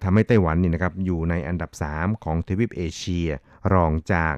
[0.05, 3.29] ทำให้ไต้หวันนี่นะครับอยู่ในอันดับ 3 ของทวีปเอเชีย
[3.75, 4.35] รองจาก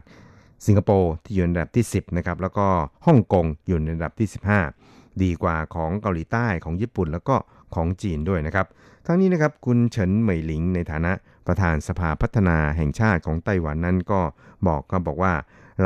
[0.67, 2.67] สิงคโปร์ที่อยู่ในอันดับที่ 10นะครับแล้วก็
[3.07, 4.29] ฮ่องกงอยู่ในอันดับที่
[4.75, 7.37] 15 ดีกว่าของเกาหลีใต้ของญี่ปุ่นแล้วก็
[7.75, 8.67] ของจีนด้วยนะครับ
[9.07, 11.13] ทั้งนี้นะครับคุณเฉินเหมยหลิงในฐานะ
[11.47, 14.21] ประธานสภาพัฒนาแห่งชาติของไต้หวันนั้นก็
[14.67, 15.35] บอกก็บอกว่า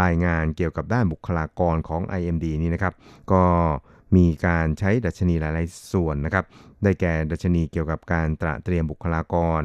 [0.02, 2.94] รายงานเกี่ยวกับด้านบุคลากรของ IMD นี้นะครับ
[3.32, 3.42] ก็
[4.16, 6.44] มีการใช้ดัชนีหลาย ๆ ส่วนนะครับ
[6.82, 9.60] ได้แก่ดัชนีเกี่ยวกับการตระเตรียมบุคลากร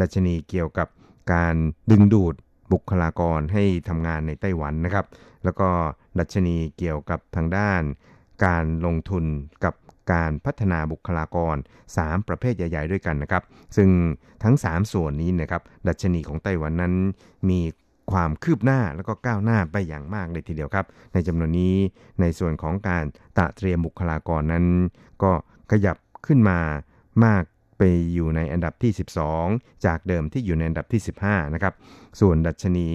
[0.00, 0.88] ดัชนีเกี่ยวกับ
[1.32, 1.54] การ
[1.90, 2.34] ดึงดูด
[2.72, 5.06] บุคลากรให้ทำงานในไต้หวันนะครับ
[5.44, 5.68] แล้วก็
[6.18, 7.82] ดัชนีเกี่ยวกับทางด้าน
[8.44, 9.24] การลงทุน
[9.64, 9.74] กับ
[10.12, 11.56] การพัฒนาบุคลากร
[11.92, 13.42] 3 ประเภทใหญ่ ๆ ด้วยกันนะครับ
[13.76, 13.88] ซึ่ง
[14.44, 16.94] ทั้ง 3 ส่วนนี้นะครับ ดัชนีของไต้หวันนั้น
[17.50, 17.60] มี
[18.12, 21.74] ความคืบหน้าแล้วก็ก้าวหน้าไปอย่างมากเลยทีเดียวครับ ในจำนวนนี้
[22.20, 23.04] ในส่วนของการ
[23.38, 24.64] ตะเตรียมบุคลากรนั้น
[25.22, 25.32] ก็
[25.70, 26.58] ขยับขึ้นมา
[27.24, 27.42] มาก
[27.78, 27.82] ไป
[28.14, 28.92] อยู่ในอันดับที่
[29.38, 31.74] 12 จากเดิมที่อยู่ในอันดับที่ 15 นะครับ
[32.20, 32.88] ส่วนดัชนี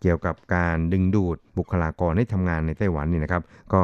[0.00, 3.42] เกี่ยวกับการดึงดูดบุคลากรให้ทำงานในไต้หวันนี่นะครับ
[3.74, 3.82] ก็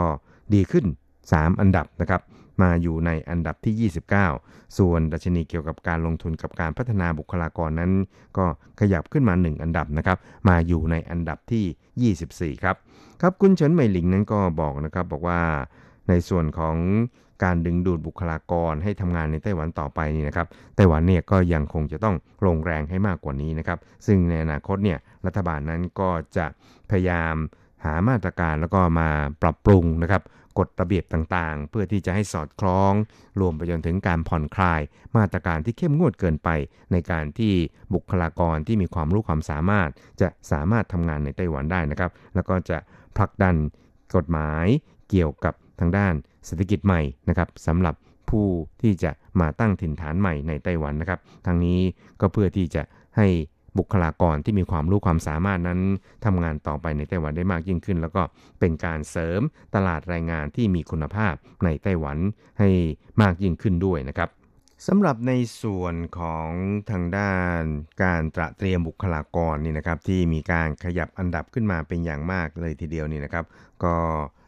[0.54, 0.84] ดีขึ้น
[1.22, 2.22] 3 อันดับนะครับ
[2.62, 3.90] มาอยู่ในอันดับที่
[4.36, 7.90] 29 ส่วนดัชนีเกี่ยวกับการลงทุนกับการพัฒนาบุคลากรนั้น
[8.36, 8.44] ก็
[8.80, 12.76] ขยับขึ้นมา 1 อันดับนะครับ มาอยู่ในอันดับที่ 24 ครับ
[13.20, 15.40] ครับคุณเฉินเหมยหลิงนั้นก็บอกนะครับบอกว่า
[16.08, 16.76] ในส่วนของ
[17.44, 26.46] การดึงดูดบุคลากรให้ทำงานในไต้หวันต่อไปนี่นะครับไต้หวันเนี่ยก็ยังคงจะต้องลงแรงให้มากกว่านี้นะครับซึ่งในอนาคตเนี่ยรัฐบาลนั้นก็จะ
[26.90, 27.34] พยายาม
[27.84, 29.08] หามาตรการแล้วก็มา
[29.42, 30.22] ปรับปรุงนะครับ
[30.58, 32.92] กฎระเบียบต่างๆ เพื่อที่จะให้สอดคล้อง
[33.40, 34.80] รวมไปจนถึงการผ่อนคลาย
[35.16, 36.48] มาตรการที่เข้มงวดเกินไป
[36.92, 37.52] ในการที่
[37.94, 39.88] บุคลากรที่มีความรู้ความสามารถ
[40.20, 42.78] จะสามารถทำงานในไต้หวันได้นะครับ แล้วก็จะ
[43.16, 43.54] ผลักดัน
[44.16, 44.66] กฎหมาย
[45.10, 46.14] เกี่ยวกับ ทางด้าน
[46.46, 47.94] เศรษฐกิจใหม่นะครับสำหรับ
[48.30, 48.46] ผู้
[48.82, 51.80] ที่จะมาตั้งถิ่นฐานใหม่ในไต้หวันนะครับทางนี้
[52.20, 52.82] ก็เพื่อที่จะ
[53.16, 53.26] ให้
[53.78, 55.80] บุคลากรที่มีความรู้ความสามารถนั้น
[56.24, 58.22] ทำงานต่อไปในไต้หวันได้มากยิ่งขึ้น แล้วก็
[58.60, 59.40] เป็นการเสริม
[59.74, 62.18] ตลาดแรงงานที่มีคุณภาพในไต้หวัน
[62.58, 62.68] ให้
[63.22, 64.28] มากยิ่งขึ้นด้วยนะครับ
[64.86, 66.48] สำหรับในส่วนของ
[66.90, 67.60] ทางด้าน
[68.02, 73.44] การตระเตรียมบุคลากรนี่นะครับที่มีการขยับอันดับขึ้นมาเป็นอย่างมากเลยทีเดียวนี่นะครับ
[73.84, 73.94] ก็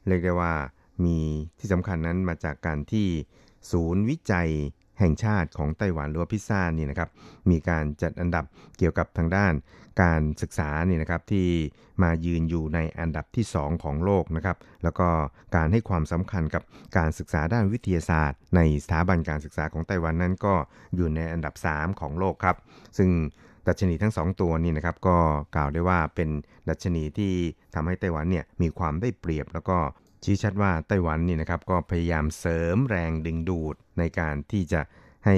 [0.06, 0.54] เรียกได้ว่า
[1.04, 1.18] มี
[1.58, 3.08] ที่สำคัญนั้นมาจากการที่
[3.70, 4.50] ศูนย์วิจัย
[4.98, 7.10] แห่งชาติของไต้หวันหรือว่าพิซซ่านี่นะครับ
[7.50, 8.44] มีการจัดอันดับ
[8.78, 9.52] เกี่ยวกับทางด้าน
[10.02, 11.46] การศึกษานี่นะครับที่
[12.02, 15.08] มายืนอยู่ในอันดับที่ 2 ของโลกนะครับแล้วก็
[15.56, 16.62] การให้ความสำคัญกับ
[16.96, 20.54] การศึกษาด้านวิทยาศาสตร์ ในสถาบันการศึกษาของไต้หวันนั้นก็
[20.96, 22.56] อยู่ในอันดับ 3 ของโลกครับ
[22.98, 23.10] ซึ่ง
[23.68, 25.16] ดัชนีทั้ง 2 ตัวนี้นะครับก็
[25.56, 26.28] กล่าวได้ว่าเป็น
[26.68, 27.32] ดัชนีที่
[27.74, 29.78] ทำให้ไต้หวันเนี่ยมีความได้เปรียบแล้วก็
[30.24, 34.80] ชี้ชัดว่าไต้หวันนี่นะครับก็พยายามเสริมแรงดึงดูดในการที่จะ
[35.26, 35.36] ให้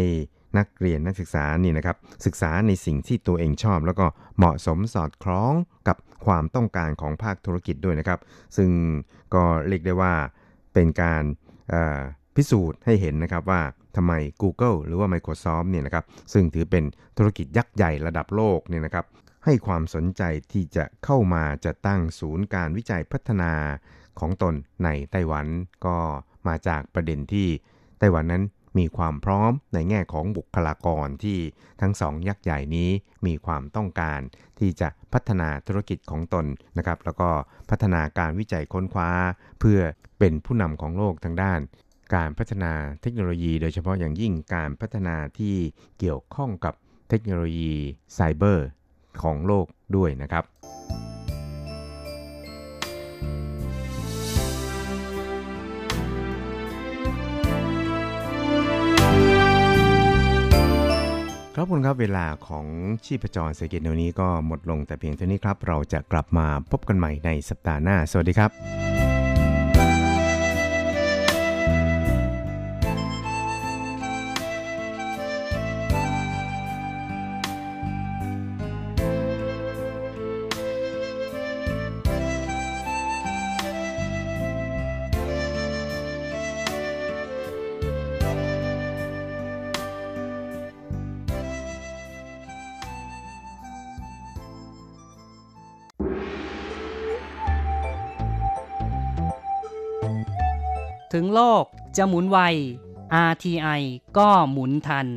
[0.59, 1.97] นักเรียนนักศึกษานี่นะครับ
[2.27, 4.07] ศึกษาในสิ่งที่ตัวเองชอบ แล้วก็
[4.39, 5.53] เหมาะสมสอดคล้อง
[5.89, 5.97] กับ
[6.27, 8.21] ความต้องการของภาคธุรกิจด้วยนะครับ
[8.57, 8.71] ซึ่ง
[9.35, 10.15] ก็เรียกได้ว่า
[10.75, 11.23] เป็นการ
[12.37, 13.61] พิสูจน์ให้เห็นนะครับว่า
[13.97, 16.85] ทำไม Google หรือว่า Microsoft เนี่ยนะครับซึ่งถือเป็น
[17.19, 19.07] ธุรกิจยักษ์ใหญ่ระดับโลกเนี่ยนะครับ
[19.45, 20.23] ให้ความสนใจ
[20.53, 23.53] ที่จะเข้ามาจะตั้งศูนย์การวิจัยพัฒนา
[24.21, 25.47] ของตนในไต้หวัน
[25.87, 25.97] ก็
[26.49, 27.49] มาจากประเด็นที่
[27.99, 28.45] ไต้หวันนั้น
[28.79, 31.39] มีความพร้อมในแง่ของบุคลากรที่
[31.81, 32.91] ทั้งสองยักษ์ใหญ่นี้
[33.27, 34.21] มีความต้องการ
[34.59, 36.47] ที่จะพัฒนาธุรกิจของตน
[36.79, 37.31] นะครับ แล้วก็
[37.71, 39.11] พัฒนาการวิจัยค้นคว้า
[39.61, 39.81] เพื่อ
[40.19, 41.61] เป็นผู้นำของโลกทางด้าน
[42.15, 45.57] การพัฒนาเทคโนโลยี โดยเฉพาะอย่างยิ่งการพัฒนาที่
[45.99, 46.75] เกี่ยวข้องกับ
[47.09, 47.75] เทคโนโลยี
[48.15, 48.69] ไซเบอร์
[49.23, 50.45] ของโลกด้วยนะครับ
[61.59, 62.67] ครับคุณครับเวลาของ
[63.05, 68.96] ชีพจรเศรษฐกิจในวันนี้ก็หมดลงแต่เพียงเท่านี้ครับ เราจะกลับมาพบกันใหม่ในสัปดาห์หน้า สวัสดีครับ
[101.13, 101.65] ถึงโลก
[101.97, 102.39] จะหมุนไว
[103.31, 103.83] RTI
[104.19, 105.09] ก็หมุนทัน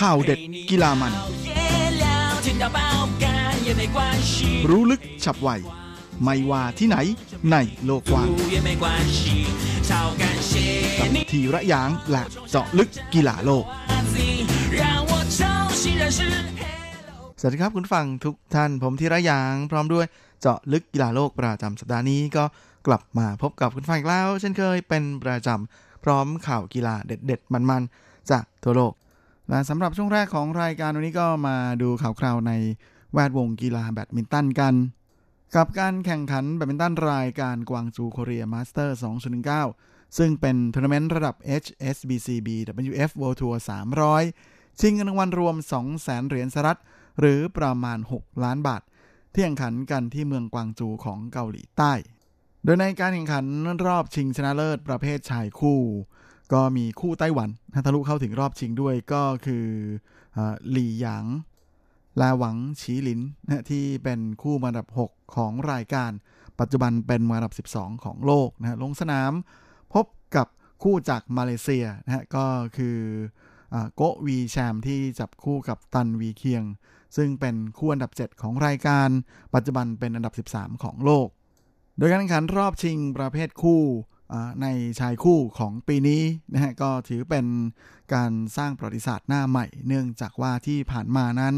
[0.00, 1.12] ข่าวเด็ดกีฬามัน
[4.70, 5.48] รู้ลึกฉับไว
[6.24, 6.96] ไม่ว่าที่ไหน
[7.50, 8.28] ในโลกกว้าง
[10.98, 13.64] กับทีระยางและเจาะลึกกีฬาโลก
[17.42, 20.06] สวัสดีครับคุณผู้ฟังทุกท่านผมธีระยางพร้อมด้วย
[20.40, 22.44] เจาะลึกกีฬาโลกประจำสัปดาห์นี้ก็
[22.86, 28.92] กลับมาพบกับคุณผู้ฟังอีกแล้ว เช่นเคยเป็นประจำพร้อมข่าวกีฬาเด็ด ๆ มันๆจากทั่วโลก
[29.48, 32.52] และสำหรับช่วงแรกของรายการวันนี้ก็มาดูข่าวคราวใน
[33.12, 34.74] แวดวงกีฬาแบดมินตันกัน
[35.56, 38.98] กับการแข่งขันแบดมินตันรายการกวางจู Korea Masters
[39.56, 43.56] 2019 ซึ่งเป็นทัวร์นาเมนต์ระดับ HSBC BWF World Tour
[44.18, 45.56] 300 ชิงเงินรางวัลรวม
[45.92, 46.80] 200,000 เหรียญสหรัฐ
[47.18, 48.82] หรือประมาณ 6 ล้านบาท
[49.32, 51.92] ที่แข่งขันกันที่เมืองกวางจูของเกาหลีใต้
[52.64, 53.44] โดยในการแข่งขัน
[53.86, 55.80] รอบชิงชนะเลิศประเภทชายคู่
[56.52, 57.48] ก็มีคู่ไต้หวัน
[57.86, 59.66] ทะลุเข้าถึงรอบชิงด้วยก็คือ
[60.70, 66.10] หลี่หยางและหวังฉีหลินนะที่เป็นคู่มาดับ 6 ของรายการ
[66.60, 69.32] ปัจจุบันเป็นมาดับ 12 ของโลกนะลงสนาม
[69.94, 70.46] พบกับ
[70.82, 72.46] คู่จากมาเลเซียนะก็
[72.76, 72.98] คือ
[73.94, 76.64] โกวีแชมที่จับคู่กับตันวีเคียง
[77.16, 79.08] ซึ่งเป็นคู่อันดับ 7 ของรายการ
[79.54, 81.28] ปัจจุบันเป็นอันดับ 13 ของโลก
[81.98, 83.82] โดยการแข่งขันรอบชิงประเภทคู่
[84.62, 84.66] ใน
[85.00, 87.46] ชายคู่ของปีนี้นะฮะก็ถือเป็น
[88.14, 91.54] การสร้างประวัติศาสตร์หน้าใหม่ เนื่องจากว่าที่ผ่านมานั้น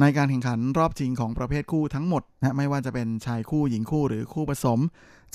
[0.00, 4.80] ในการแข่งขันรอบชิงของประเภทคู่ทั้งหมดนะไม่ว่าจะเป็นชายคู่หญิงคู่หรือคู่ผสม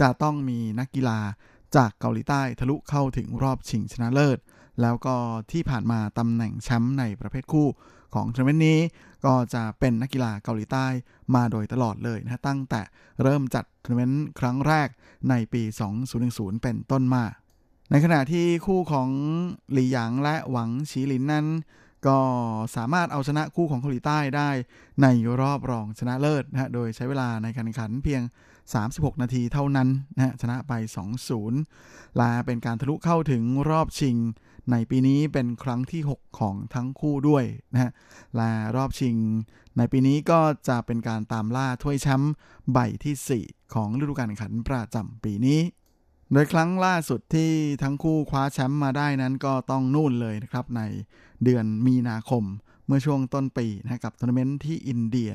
[0.01, 1.19] จะต้องมีนักกีฬา
[1.75, 4.37] จากเกาหลีใต้ทะลุเข้าถึงรอบชิงชนะเลิศ
[4.81, 5.15] แล้วก็
[5.51, 7.67] ที่ผ่านมาตำแหน่งแชมป์ในประเภทคู่
[8.15, 8.79] ของทัวร์นาเมนต์นี้
[9.25, 10.87] ก็จะเป็นนักกีฬาเกาหลีใต้
[11.35, 12.81] มาโดยตลอดเลยนะตั้งแต่
[13.23, 14.87] เริ่มจัดทัวร์นาเมนต์ครั้งแรก
[15.29, 15.63] ในปี
[16.13, 17.23] 2010 เป็นต้นมา
[17.91, 19.09] ในขณะที่คู่ของ
[19.71, 21.47] หลี่หยางและหวังฉีหลินนั้น
[22.07, 22.19] ก็
[22.75, 24.49] สามารถเอาชนะคู่ของเกาหลีใต้ได้
[25.01, 25.07] ใน
[25.41, 28.21] รอบรองชนะเลิศนะฮะ โดยใช้เวลาในการแข่งขันเพียง
[28.71, 30.73] 36 นาทีเท่านั้นนะฮะ ชนะไป
[31.45, 34.15] 2-0 และเป็นการทะลุเข้าถึงรอบชิง
[34.71, 37.91] ในปีนี้เป็นครั้งที่ 6 ของทั้งคู่ด้วยนะฮะ
[38.35, 39.15] และรอบชิง
[39.77, 42.33] ในปีนี้ก็จะเป็นการตามล่าถ้วยแชมป์
[42.73, 45.59] ใบที่ 4 ของฤดูกาลแข่งขันประจำปีนี้
[46.31, 47.51] โดยครั้งล่าสุดที่
[47.83, 50.81] ทั้งคู่คว้าแชมป์มาได้นั้นก็ต้องนู่นเลยนะครับใน
[51.43, 52.43] เดือนมีนาคม
[52.85, 55.31] เมื่อช่วงต้นปีนะกับทัวร์นาเมนต์ที่อินเดีย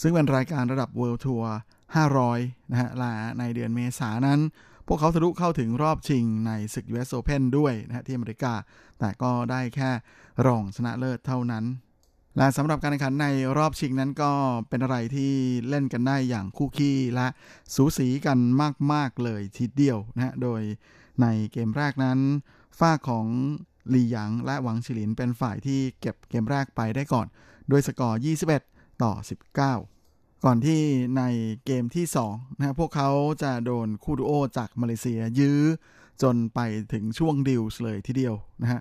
[0.00, 1.44] ซึ่งเป็นรายการระดับ World Tour
[2.08, 4.40] 500 นะฮะและในเดือนเมษานั้น
[4.92, 8.52] พวกเขาทะลุเข้าถึงรอบชิงในศึก US Open ด้วยนะฮะที่อเมริกา
[8.98, 9.90] แต่ก็ได้แค่
[10.46, 11.64] รองชนะเลิศเท่านั้น
[12.36, 13.26] และสำหรับการแข่งขันใน
[13.58, 14.32] รอบชิงนั้นก็
[14.68, 15.32] เป็นอะไรที่
[15.68, 17.28] เล่นกันได้อย่างคู่ขี้และ
[17.74, 18.38] สูสีกัน
[18.92, 20.62] มาก ๆ เลยทีเดียวนะฮะโดย
[21.22, 22.18] ในเกมแรกนั้น
[22.78, 23.26] ฝ้าของ
[23.90, 27.26] หลี่หยางและหวังฉิลินเป็นฝ่ายที่เก็บเกมแรกไปได้ก่อน
[27.70, 28.20] ด้วยสกอร์
[28.60, 29.12] 21 ต่อ
[29.78, 29.99] 19
[30.44, 30.80] ก่อนที่
[31.18, 31.22] ใน
[31.64, 33.10] เกมที่2นะพวกเขา
[33.42, 35.60] จะโดนคู่ดูโอจากมาเลเซียยื้อ
[36.22, 36.60] จนไป
[36.92, 38.80] ถึงช่วงดิวส์เลยทีเดียวนะฮะ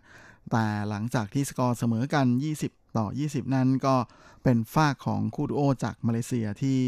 [0.52, 2.28] แต่หลังจากที่สกอร์เสมอกัน
[2.62, 3.96] 20 ต่อ 20 นั้นก็
[4.44, 6.80] เป็นฝ้าของคู่ดูโอจากมาเลเซียที่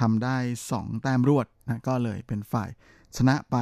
[0.00, 0.36] ทำได้
[0.70, 2.70] 2 แต้มรวดนะก็เลยเป็นฝ่าย
[3.16, 3.56] ชนะไป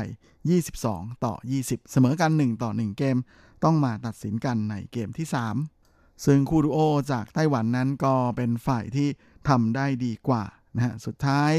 [0.59, 3.17] 22 ต่อ 20 เสมอกัน 1 ต่อ 1 เกม
[3.65, 5.82] ต้องมาตัดสินกันในเกมที่ 3
[6.27, 6.79] ซึ่งคู่ดูโอ
[7.13, 9.09] จากไต้หวันนั้นก็เป็นฝ่ายที่
[9.49, 10.45] ทำได้ดีกว่า
[10.77, 11.53] นะฮะสุดท้าย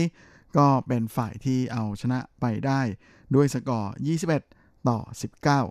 [0.58, 2.82] ก็เป็นฝ่ายที่เอาชนะไปได้
[3.36, 3.94] ด้วยสกอร์
[4.40, 5.00] 21 ต่อ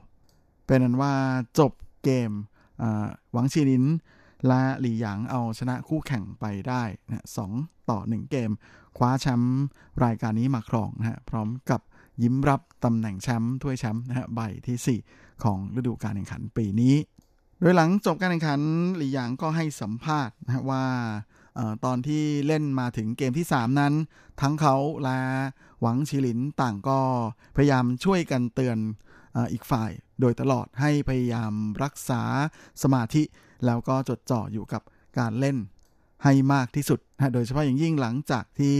[0.00, 1.14] 19 เป็นนั้นว่า
[1.58, 1.72] จบ
[2.04, 2.30] เกม
[3.32, 3.84] หวังชีนิน
[4.46, 7.38] และหลี่หยางเอาชนะคู่แข่งไปได้นะส
[7.90, 8.50] ต่อ 1 เกม
[8.96, 9.60] คว้าแชมป์
[10.04, 11.80] รายการนี้มาครองนะฮะพร้อมกับ
[12.22, 16.94] ยิ้มรับตำแหน่งแชมป์ถ้วยแชมป์นะฮะใบที่ 4 ของฤดูกาลแข่งขันปีนี้
[17.64, 18.60] โดยหลังจบการแข่งขัน
[18.96, 20.84] หลี่หยางก็ให้สัมภาษณ์นะว่า
[21.58, 23.94] ออตอนที่เล่นมาถึงเกมที่ 3 นั้น
[24.40, 25.18] ทั้งเขาและ
[25.80, 27.00] หวังชิลินต่างก็
[27.56, 28.78] พยายามช่วยกันเตือน
[29.36, 29.90] ออีกฝ่าย
[30.20, 31.52] โดยตลอดให้พยายาม
[31.82, 32.22] รักษา
[32.82, 33.22] สมาธิ
[33.66, 34.82] แล้วก็จดจ่ออยู่กับ
[35.18, 35.56] การเล่น
[36.24, 38.74] ให้มากที่สุดนะโดยเฉพาะอย่างยิ่งหลังจากที่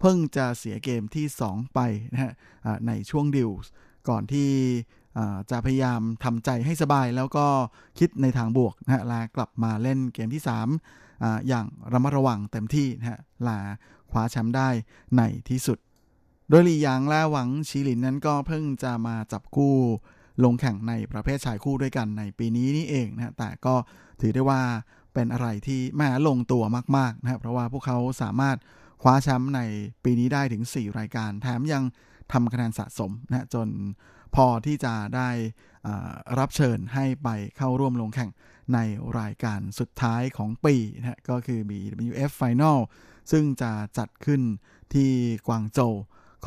[0.00, 1.80] เพิ่งจะเสียเกมที่ 2 ไป
[2.12, 2.32] นะฮะ
[2.86, 3.70] ในช่วงดิวส์
[4.08, 4.50] ก่อนที่
[5.50, 7.46] จะพยายามทำใจให้สบายแล้วก็
[7.98, 13.58] คิดในทางบวกนะฮะลากลับมาเล่นเกมที่ 3ออย่างระมัดระวังเต็มที่นะฮะลา
[14.10, 14.68] คว้าแชมป์ได้
[15.16, 15.78] ในที่สุด
[16.48, 19.74] โดยหลี่หยางและหวังชีหลินนั้นก็เพิ่งจะมาจับคู่
[20.44, 23.74] ลงแข่งในประเภทชายคู่ด้วยกันในปีนี้นี่เองนะแต่ก็
[24.20, 24.60] ถือได้ว่า
[25.14, 26.62] เป็นอะไรที่แม่ลงตัว
[26.96, 28.56] มากๆนะครับเพราะว่าพวกเขาสามารถ
[29.02, 29.60] คว้าแชมป์ใน
[30.04, 31.82] ปีนี้ได้ถึง 4 รายการ แถมยัง
[32.32, 33.68] ทำคะแนนสะสมนะจน
[34.34, 35.30] พอที่จะได้
[36.38, 38.30] รับเชิญให้ไปเข้าร่วมลงแข่ง
[38.74, 38.78] ใน
[39.18, 42.78] รายการสุดท้ายของปีนะก็คือ BWF Final
[43.32, 44.42] ซึ่งจะจัดขึ้น
[44.94, 45.10] ที่
[45.48, 45.94] กวางโจว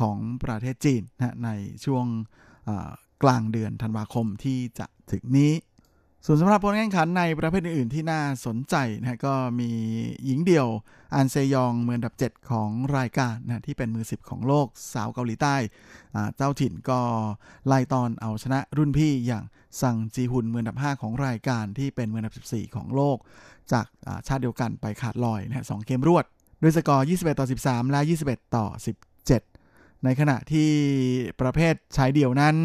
[0.00, 1.50] ของประเทศจีนนะใน
[1.84, 2.06] ช่วง
[3.22, 5.52] กลางเดือนธันวาคมที่จะถึงนี้
[6.26, 9.70] ส่วนสำหรับผลแข่งขันในประเภทอื่นๆที่น่าสนใจนะก็มี
[10.24, 10.68] หญิงเดี่ยว
[11.14, 15.56] อันเซยองมืออันดับ 7 ของรายการนะที่เป็นมือ 10 ของโลกสาวเกาหลีใต้
[16.36, 17.00] เจ้าถิ่นก็
[17.66, 19.44] ไล่ตอนเอาชนะรุ่นพี่อย่าง
[19.80, 23.16] ซังจีฮุนมืออันดับ 5 ของรายการที่เป็นมืออันดับ 14 ของโลก
[23.72, 23.86] จาก
[24.26, 26.24] ชาติเดียวกันไปขาดลอยนะสองเกมรวด
[26.62, 28.66] ด้วยสกอร์ 21 ต่อ 13 และ 21 ต่อ
[29.34, 30.70] 17 ในขณะที่
[31.40, 32.56] ประเภทชายเดี่ยวนั้น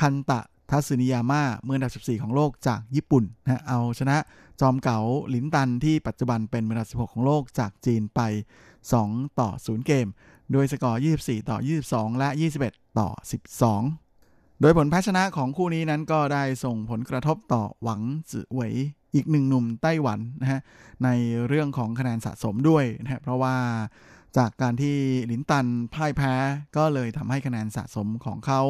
[0.00, 0.40] คันตะ
[0.72, 4.16] ทัศนิยาม่ามืออันดับ 14 ของโลกจากญี่ปุ่นนะเอาชนะ
[4.60, 4.98] จอมเก๋า
[5.30, 8.20] หลินตันที่ปัจจุบันเป็นมืออันดับ 16 ของโลกจากจีนไป
[8.80, 10.06] 2 ต่อ 0 เกม
[10.52, 11.58] โดยสกอร์ 24 ต่อ
[11.88, 12.28] 22 และ
[12.64, 13.08] 21 ต่อ
[13.84, 18.00] 12 โดยผลแพ้ชนะของคู่นี้นั้นก็ได้ส่งผลกระทบต่อหวัง
[18.30, 18.74] จือเหวย
[19.14, 20.60] อีกหนึ่งหนุ่มไต้หวันนะฮะ
[21.04, 21.08] ใน
[21.48, 23.56] เรื่องของคะแนนสะสมด้วยนะฮะเพราะว่า
[24.36, 24.96] จากการที่
[25.26, 26.34] หลินตันพ่ายแพ้
[26.76, 28.62] ก็เลยทำให้คะแนนสะสมของเขา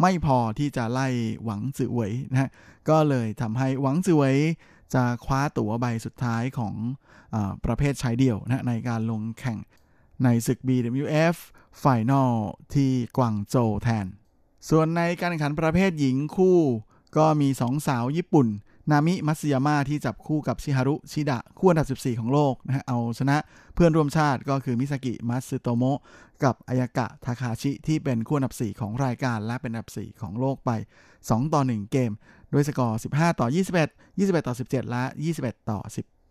[0.00, 1.08] ไม่พอที่จะไล่
[1.44, 2.50] หวังจือเหวยนะฮะ
[2.88, 4.36] ก็เลยทำให้หวังจือเหวย
[4.94, 6.74] จะคว้าตั๋วใบสุดท้ายของ
[7.34, 9.58] อประเภทชายเดี่ยวนะในการลงแข่ง
[10.24, 11.36] ในศึก BWF
[11.82, 12.30] Final
[12.74, 14.06] ที่กวางโจวแทน
[14.68, 16.58] ส่วนในการแข่งขันประเภทหญิงคู่
[17.16, 18.48] ก็มีสองสาวญี่ปุ่น
[18.90, 23.36] นามิมัตสึยาม่าที่จับคู่กับชิฮารุชิดะคู่อันดับ 14 ของโลกนะฮะเอาชนะ
[23.74, 25.98] เพื่อนร่วมชาติก็คือมิซากิมัตสึโตโมะ
[26.44, 30.70] กับอายากะทาคาชิที่เป็นคู่อันดับ 4 ของรายการและเป็นอันดับ 4 ของโลกไป
[31.12, 32.12] 2 ต่อ 1 เกม
[32.52, 35.02] ด้วยสกอร์ 15 ต่อ 21 21 ต่อ 17 และ
[35.36, 35.78] 21 ต่อ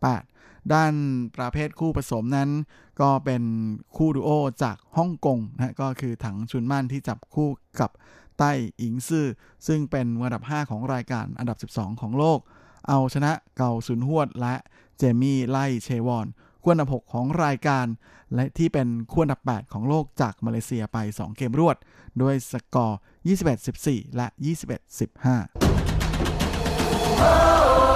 [0.06, 0.94] 18 ด้าน
[1.38, 2.50] ประเภทคู่ผสมนั้น
[3.02, 3.44] ก็เป็น
[3.96, 4.30] คู่ดูโอ
[4.64, 7.92] จากฮ่องกงนะก็คือถังชุนมั่นที่จับคู่กับ
[8.40, 9.28] ไต้อิงซื่อ
[9.68, 12.40] ซึ่งเป็นอันดับ 5 ของรายการอันดับ 12 ของโลก
[12.88, 14.56] เอาชนะเกาซุนฮวด และ
[14.98, 16.28] เจมี่ไล่เชวอน
[16.62, 17.86] คู่อันดับ 6 ของรายการ
[18.36, 21.78] และที่เป็นคู่อันดับ 8 ของโลกจากมาเลเซียไป 2 เกมรวด
[22.22, 23.00] ด้วยสกอร์
[23.58, 24.28] 21-14 และ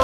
[0.00, 0.03] 21-15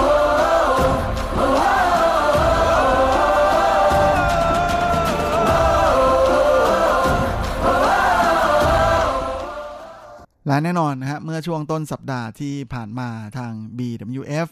[10.51, 14.49] และแน่นอนนะฮะเมื่อช่วงต้นสัปดาห์ที่ผ่านมาทาง BWF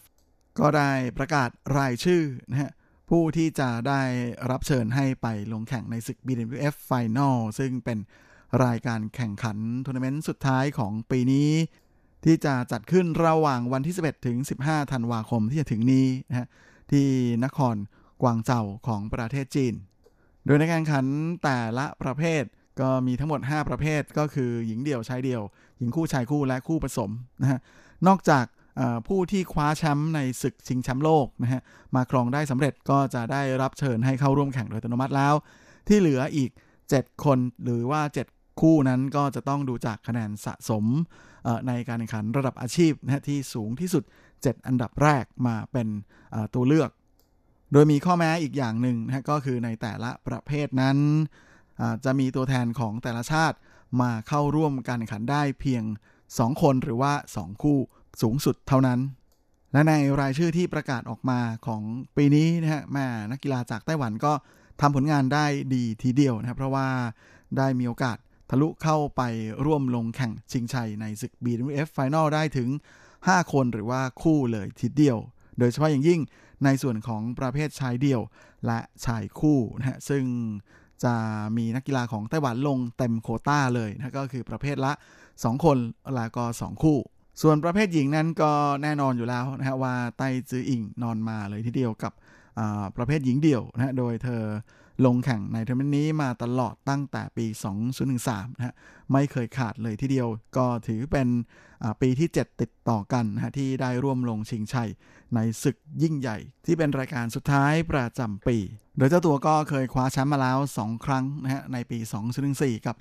[0.59, 2.71] ก็ได้ประกาศรายชื่อนะฮะ
[3.09, 4.01] ผู้ที่จะได้
[4.51, 7.97] รับเชิญให้ไปลงแข่งในศึก BWF Final ซึ่งเป็น
[8.65, 11.49] รายการแข่งขันทัวร์นาเมนต์สุดท้ายของปีนี้
[12.25, 16.47] ที่จะจัดขึ้นระหว่างวันที่ 11 ถึง 15 ธันวาคมที่จะถึงนี้นะฮะ
[16.91, 17.07] ที่
[17.45, 17.75] นคร
[18.21, 19.73] กวางเจาของประเทศจีน
[20.45, 21.05] โดยในการแข่งขัน
[21.43, 22.43] แต่ละประเภท
[22.79, 25.43] ก็มีทั้งหมด 5 ประเภทก็คือหญิงเดี่ยวชายเดี่ยว
[25.79, 27.11] หญิงคู่ชายคู่และคู่ผสม
[27.41, 27.59] นะฮะ
[28.07, 28.45] นอกจาก
[29.07, 31.61] ผู้ที่คว้าแชมป์ในศึกชิงแชมป์โลกนะฮะ
[31.95, 35.33] มาครองได้สำเร็จก็จะได้รับเชิญให้เข้าร่วมแข่งโดยอัตโนมัติแล้ว
[35.87, 36.51] ที่เหลืออีก
[36.87, 38.01] 7 คนหรือว่า
[38.31, 40.85] 7 คู่นั้นก็จะต้องดูจากคะแนนสะสม
[41.67, 44.03] ในการแข่งขันระดับอาชีพนะฮะที่สูงที่สุด
[44.35, 45.87] 7 อันดับแรกมาเป็น
[46.55, 46.89] ตัวเลือก
[47.73, 50.97] โดยมีข้อแม้อีกอย่างหนึ่งนะฮะก็คือในแต่ละประเภทนั้น
[52.05, 53.57] จะมีตัวแทนของแต่ละชาติ
[54.01, 55.83] มาเข้าร่วมการแข่งขันได้เพียง
[56.23, 57.77] 2 คนหรือว่า 2 คู่
[58.21, 58.99] สูงสุดเท่านั้น
[59.73, 61.81] และในรายชื่อที่ประกาศออกมาของ
[62.17, 64.33] ปีนี้นะฮะแม่นักกีฬาจากไต้หวันก็
[64.81, 66.87] ทำผลงานได้ดีทีเดียวนะครับเพราะว่า
[67.57, 68.17] ได้มีโอกาส
[68.49, 69.21] ทะลุเข้าไป
[69.65, 72.69] ร่วมลงแข่งชิงชัยในศึก BWF Final ได้ถึง
[73.11, 75.17] 5 คนหรือว่าคู่เลยทีเดียว
[75.59, 76.21] โดยเฉพาะอย่างยิ่ง
[76.65, 78.21] ในส่วนของประเภทชายเดี่ยว
[78.65, 80.23] และชายคู่นะฮะซึ่ง
[81.03, 81.15] จะ
[81.57, 84.91] มีนักกีฬาของไต้หวันลงเต็มโคต้าเลยนะก็คือประเภทละ
[85.29, 85.77] 2 คน
[86.15, 86.97] แล้วก็ 2 คู่
[87.41, 88.51] ส่วนประเภทหญิงนั้นก็
[88.83, 92.13] แน่นอนอยู่แล้วนะฮะว่าไต้จืออิงนอนมาเลยทีเดียวกับ
[92.97, 94.43] ประเภทหญิงเดี่ยวนะฮะโดยเธอ
[95.05, 97.45] ลงแข่งในทัวร์นาเมนต์นี้มาตลอดตั้งแต่ปี
[98.01, 98.75] 2013 นะฮะ
[99.13, 100.27] ไม่เคยขาดเลยทีเดียว
[100.57, 101.27] ก็ถือเป็น
[102.01, 104.89] ปีที่ 7 ติดต่อกันนะฮะ ที่ได้ร่วมลงชิงชัย
[105.35, 108.57] ในศึกยิ่งใหญ่ ที่เป็นรายการสุดท้ายประจำปี
[108.97, 111.99] โดยเจ้าตัวก็เคยคว้าแชมป์มาแล้ว 2 ครั้งนะฮะ ในปี
[112.43, 112.97] 2014 กับ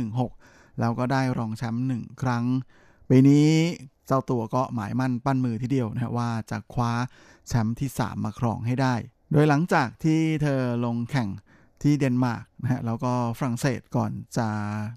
[0.00, 2.44] 2016 แล้วก็ได้รองแชมป์1ครั้ง
[3.10, 3.50] ปีนี้
[4.06, 6.92] เจ้าตัวก็หมายมั่นปั้นมือทีเดียวนะฮะว่าจะคว้า
[7.48, 8.94] แชมป์ที่ 3 มาครองให้ได้
[9.32, 11.28] โดยหลังจากที่เธอลงแข่ง
[11.82, 14.48] ที่เดนมาร์กนะฮะแล้วก็ฝรั่งเศสก่อนจะ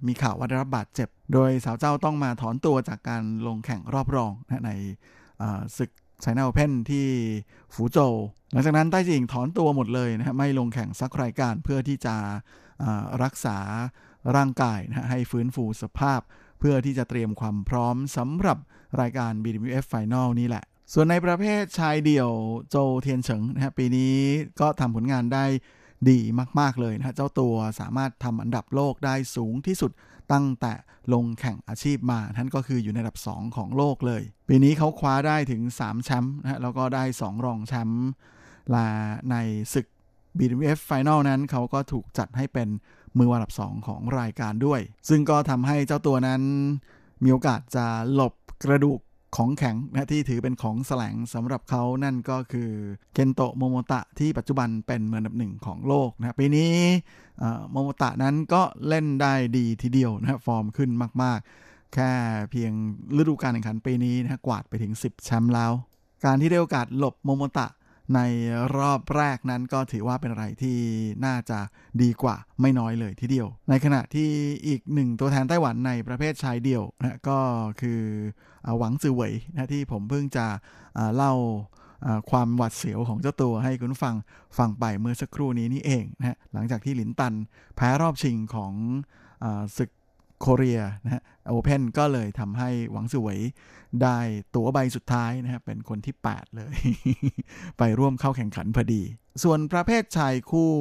[0.07, 4.71] มีข่าวว่าได้รับบาดเจ็บ โดยสาวเจ้าต้องมาถอนตัวจากการลงแข่งรอบรองนะใน
[5.77, 7.07] ศึกไชน่าโอเพนที่
[7.73, 8.13] ฟูโจว
[8.51, 12.15] หลังจากนั้นไต้จิงถอนตัวหมดเลยนะฮะไม่ลงแข่งสักรายการเพื่อที่จะ
[13.23, 13.57] รักษา
[14.35, 16.21] ร่างกายนะให้ฟื้นฟูสภาพ
[16.59, 18.57] เพื่อที่จะเตรียมความพร้อมสำหรับ
[19.01, 22.31] รายการ BWF Final นี้แหละ ส่วนในประเภทชายเดี่ยว
[22.69, 24.15] โจเทียนเฉิงนะฮะปีนี้
[24.61, 25.45] ก็ทำผลงานได้
[26.09, 26.19] ดี
[26.59, 29.91] มาก ๆ เลยนะฮะเจ้าตัวสามารถทำอันดับโลกได้สูงที่สุด
[30.31, 30.73] ตั้งแต่
[31.13, 38.05] ลงแข่งอาชีพมาท่านก็คืออยู่ในอันดับ 2 ของโลกเลย ปีนี้เขาคว้าได้ถึง 3 แชมป์นะฮะแล้วก็ได้ 2 รองแชมป์
[38.73, 38.87] ลา
[39.31, 39.35] ใน
[39.73, 39.87] ศึก
[40.37, 42.69] BWF Final นั้นเขาก็ถูกจัดให้เป็น
[43.17, 46.41] มืออันดับ 2 ของรายการด้วย ซึ่งก็ทำให้เจ้าตัวนั้น
[47.23, 48.33] มีโอกาสจะหลบ
[48.63, 48.99] กระดูก
[49.35, 52.69] ของแข็งนะที่ถือเป็นของแสลงสำหรับเขานั่นก็คือ
[53.13, 56.71] เคนโตะโมโมตะที่ปัจจุบันเป็นมืออันดับหนึ่งของโลกนะปีนี้
[57.71, 60.89] โมโมตะนั้นก็เล่นได้ดีทีเดียวนะฟอร์มขึ้น
[61.23, 62.11] มากๆ แค่
[62.51, 62.71] เพียง
[63.17, 65.71] ฤดูกาลแข่งขันปีนี้นะกวาดไปถึง 10 แชมป์แล้ว
[66.25, 67.67] การที่ได้โอกาสหลบโมโมตะ
[68.15, 68.19] ใน
[68.77, 70.77] รอบแรกนั้นก็ถือว่าเป็นอะไรที่
[71.25, 71.59] น่าจะ
[72.01, 74.29] ดีกว่าไม่น้อยเลยทีเดียว ในขณะที่
[74.67, 77.39] อีกหนึ่งตัวแทนไต้หวันในประเภทชายเดี่ยวนะก็
[77.81, 78.01] คือ
[78.77, 80.45] หวังซือเหวยนะที่ผมเพิ่งจะ
[81.15, 81.33] เล่า
[82.31, 84.15] ความหวัดเสียวของเจ้าตัวให้คุณฟัง
[84.57, 87.33] ฟังไปเมื่อสักครู่นี้นี่เองนะฮะหลังจากที่หลินตัน
[87.75, 88.73] แพ้รอบชิงของ
[89.43, 89.45] อ
[89.77, 89.89] ศึก
[90.39, 93.37] โคเรียนะฮะโอเพนก็เลยทำให้หวังสวย
[94.03, 94.17] ได้
[94.55, 96.75] ตั๋วใบสุดท้ายนะฮะเป็นคนที่ 8 เลย
[97.77, 99.01] ไปร่วมเข้าแข่งขันพอดี
[99.43, 100.71] ส่วนประเภทชายคู่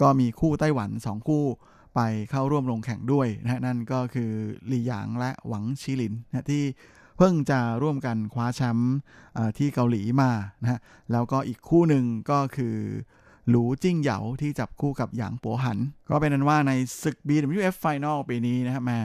[0.00, 1.44] ก็มีคู่ไต้หวัน 2 คู่
[1.94, 4.30] ไปเข้าร่วมลงแข่งด้วยนะนั่นก็คือ
[4.66, 6.64] หลี่หยางและหวังชิลินนะที่
[7.16, 8.94] เพิ่งจะร่วมกันคว้าแชมป์
[9.58, 10.30] ที่เกาหลีมา
[10.62, 10.80] นะ
[11.12, 12.76] แล้วก็อีกคู่หนึ่งก็คือ
[13.48, 15.78] หลูจิ้งเหยาที่จับคู่กับหยางปัวหัน
[16.08, 16.72] ก็เป็นนั้นว่าใน
[17.02, 19.00] ศึก BWF Final ปีนี้นะครับแม่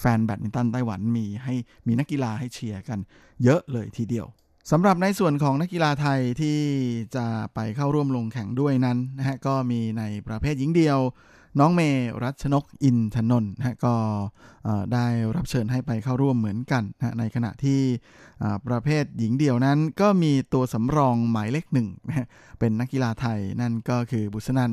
[0.00, 1.54] แฟนแบดมินตันไต้หวันมีให้
[1.86, 2.98] มีนักกีฬาให้เชียร์กัน
[3.44, 4.26] เยอะเลยทีเดียว
[4.70, 6.58] สำหรับในส่วนของนักกีฬาไทยที่
[7.16, 10.98] จะไปเข้าร่วมลงแข่งด้วยนั้นนะฮะก็มีในประเภทหญิงเดียว
[11.58, 11.80] น้องเม
[12.24, 13.94] รัชนกอินทนนท์นะก็
[14.94, 17.80] ได้รับเชิญให้ไปเข้าร่วมเหมือนกันนะในขณะที่
[18.66, 22.28] ประเภทหญิงเดี่ยวนั้น ก็มีตัวสำรองหมายเลขหนึ่งนะ
[22.58, 24.72] เป็นนักกีฬาไทยนั่นก็คือบุษนัน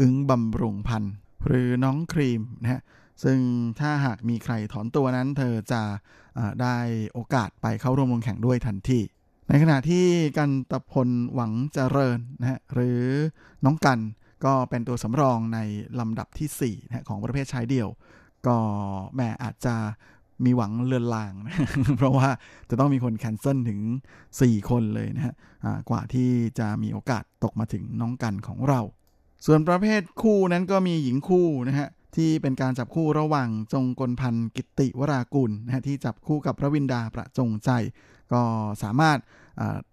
[0.00, 1.12] อึ้งบำรุงพันธ์
[1.46, 2.80] หรือน้องครีมนะฮะ
[3.24, 3.38] ซึ่ง
[3.80, 5.82] ถ้าหากมีใครถอนตัวนั้น เธอจะ
[6.62, 6.76] ได้
[7.12, 9.00] โอกาสไปเข้าร่วมลงแข่งด้วยทันที
[9.48, 10.06] ในขณะที่
[10.38, 13.00] กันตะพลหวังเจริญนะฮะหรือ
[13.64, 13.98] น้องกัน
[14.44, 15.58] ก็เป็นตัวสำรองใน
[16.00, 17.88] ลำดับที่4นะของประเภทชายเดี่ยว
[18.46, 18.56] ก็
[19.16, 19.74] แม่อาจจะ
[20.44, 21.54] มีหวังเลือนลางนะ
[21.98, 22.28] เพราะว่า
[22.70, 23.80] จะต้องมีคนแคนเซิลถึง
[24.30, 25.34] 4 คนเลยนะฮะ
[25.90, 28.80] กว่าที่จะมีโอกาสตกมาถึงน้องกันของเรา
[29.46, 37.70] ส่วนประเภทคู่นั้นก็มีหญิงคู่นะฮะที่เป็นการจับคู่ระหว่างจงกลพันธ์กิติวรากุลนะฮะที่จับคู่กับพระวินดาประจงใจ
[38.32, 38.42] ก็
[38.82, 39.18] สามารถ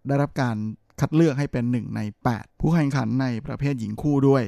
[0.07, 0.57] ได้รับการ
[0.99, 4.43] คัดเลือกให้เป็นหนึ่งใน 8 ผู้แข่งขันในประเภทหญิงคู่ด้วย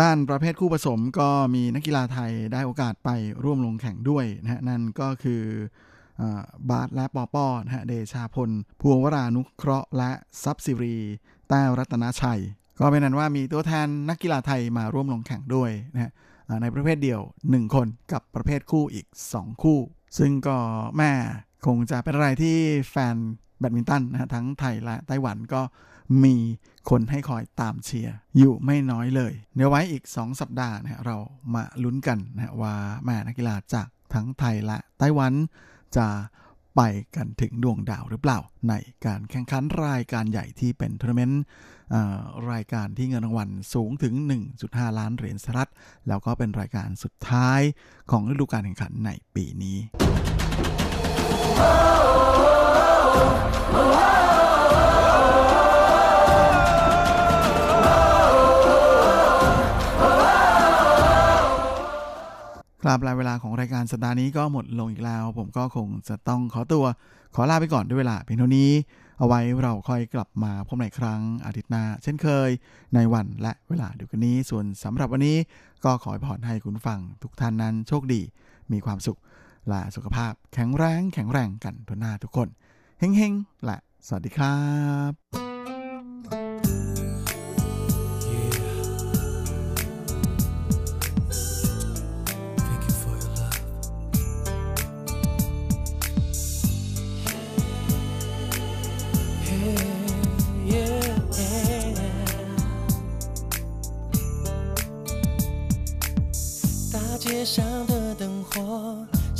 [0.00, 3.10] ด้านประเภทคู่ผสมก็มีนักกีฬาไทยได้โอกาสไป
[3.44, 5.42] ร่วมลงแข่งด้วยนะฮะนั่นก็คือ
[6.70, 8.50] บาสและปอปอนะฮะเดชาพล
[8.80, 10.10] พวงวรานุเคราะห์และ
[10.42, 10.96] ซับซิรี
[11.48, 12.40] แต้วรัตนชัย
[12.78, 16.12] ก็เป็นนั้นว่ามีตัวแทนนักกีฬาไทยมาร่วมลงแข่งด้วยนะฮะ
[16.62, 19.78] ในประเภทเดียว 1 คนกับประเภทคู่อีก 2 คู่
[20.18, 20.56] ซึ่งก็
[20.96, 21.12] แม่
[21.66, 22.58] คงจะเป็นอะไรที่
[22.90, 23.16] แฟน
[23.62, 25.62] แบดมินตันนะทั้งไทยและไต้หวันก็
[26.24, 26.36] มี
[26.90, 31.16] คนให้คอยตามเชียร์อยู่ไม่น้อยเลย เดี๋ยวไว้อีก 2 สัปดาห์นะเรา
[31.54, 35.32] มาลุ้นกันนะว่าแม่นักกีฬาจากทั้งไทยและไต้หวัน
[35.96, 36.06] จะ
[36.76, 36.80] ไป
[37.16, 38.38] กันถึงดวงดาวหรือเปล่า
[38.68, 38.74] ใน
[39.06, 41.42] การแข่งขันรายการใหญ่ที่เป็นทัวร์นาเมนต์
[42.52, 44.14] รายการที่เงินรางวัลสูงถึง
[44.56, 45.70] 1.5 ล้านเหรียญสหรัฐ
[46.08, 47.60] แล้วก็เป็นรายการสุดท้าย
[48.10, 49.78] ของฤดูกาลแข่งขันในปีนี้
[62.84, 66.84] ครับลาเวลาของรายการสัปดาห์นี้ก็หมดลงอีกแล้ว ผมก็คงจะต้องขอตัว
[67.34, 68.70] ขอลาไปก่อนด้วยเวลาเพียงเท่านี้
[69.18, 72.50] เอาไว้เราค่อยกลับมาพบในครั้งอาทิตย์หน้า เช่นเคย
[72.94, 75.36] ในวันและเวลาเดียวกันนี้ ส่วนสำหรับวันนี้
[75.84, 78.20] ก็ขอพรให้คุณฟัง ทุกท่านนั้นโชคดี
[78.72, 79.18] มีความสุข
[79.68, 82.48] และสุขภาพแข็งแรงแข็งแรงกันทุกหน้าทุกคน
[83.01, 83.77] เฮงๆและ
[84.07, 84.55] สวัสดีครั
[85.11, 85.47] บ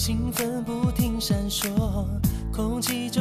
[0.08, 1.68] 兴奋不停闪烁，
[2.54, 3.20] 空气中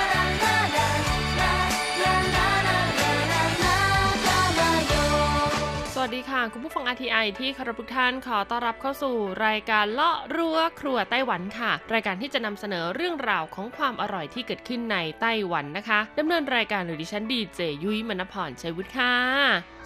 [6.11, 19.15] สวัสดีค่ะคุณผู้ฟัง RTI ที่คารพทุกท่านขอต้อนรับเข้าสู่รายการเลาะรั้วครัวไต้หวันค่ะ รายการที่จะนำเสนอเรื่องราวของความอร่อยที่เกิดขึ้นในไต้หวันนะคะดำเนินรายการโดยดิฉันดีเจยุ้ยมณพรชัยวุฒิค่ะ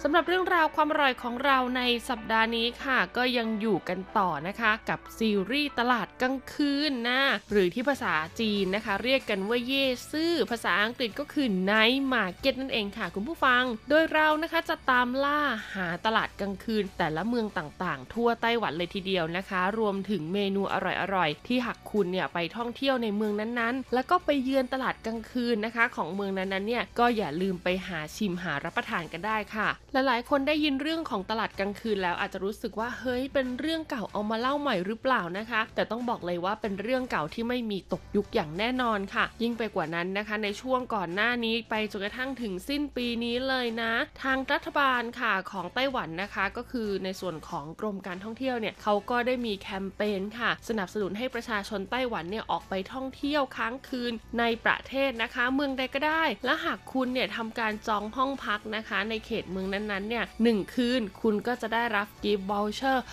[0.02, 7.20] สำหรับเรื่องราวความอร่อยของเราในสัปดาห์นี้ค่ะ ก็ยังอยู่กันต่อนะคะ กับซีรีส์ตลาดกลางคืนนะ
[7.50, 15.40] หรือที่ภาษาจีนนะคะ เรียกกันว่าเย่ซื่อภาษาอังกฤษก็คือ Night Market นั่นเองค่ะ คุณผู้ฟัง โดยเรานะคะจะตามล่า
[15.74, 20.76] หาตลาดลาดกลางคืน แต่ละเมืองต่างๆ ทั่วไต้หวันเลยทีเดียวนะคะ รวมถึงเมนูอ
[21.14, 43.92] ร่อยๆ ที่หากคุณเนี่ยไปท่องเที่ยวในเมืองนั้นๆ แล้วก็ไปเยือนตลาดกลางคืนนะคะ ของเมืองนั้นๆเนี่ยก็อย่าลืมไปหาชิมหารับประทานกันได้ค่ะ หลายๆ คนได้ยินเรื่องของตลาดกลางคืนแล้วอาจจะรู้สึกว่าเฮ้ยเป็นเรื่องเก่าเอามาเล่าใหม่หรือเปล่านะคะ แต่ต้องบอกเลยว่าเป็นเรื่องเก่าที่ไม่มีตกยุคอย่างแน่นอนค่ะ ยิ่งไปกว่านั้นนะคะ ในช่วงก่อนหน้านี้ไปจนกระทั่งถึงสิ้นปีนี้เลยนะ
[44.22, 63.04] ทางรัฐบาลค่ะของไต้หวันนะคะ ก็คือในส่วนของกรมการท่องเที่ยวเนี่ยเขาก็ได้มีแคมเปญค่ะ สนับสนุนให้ประชาชนไต้หวันเนี่ยออกไปท่องเที่ยวค้างคืนในประเทศนะคะ เมืองใดก็ได้ และหากคุณเนี่ยทำการจองห้องพักนะคะ ในเขตเมืองนั้นๆเนี่ยหนึ่งคืนคุณก็จะได้รับ gift voucher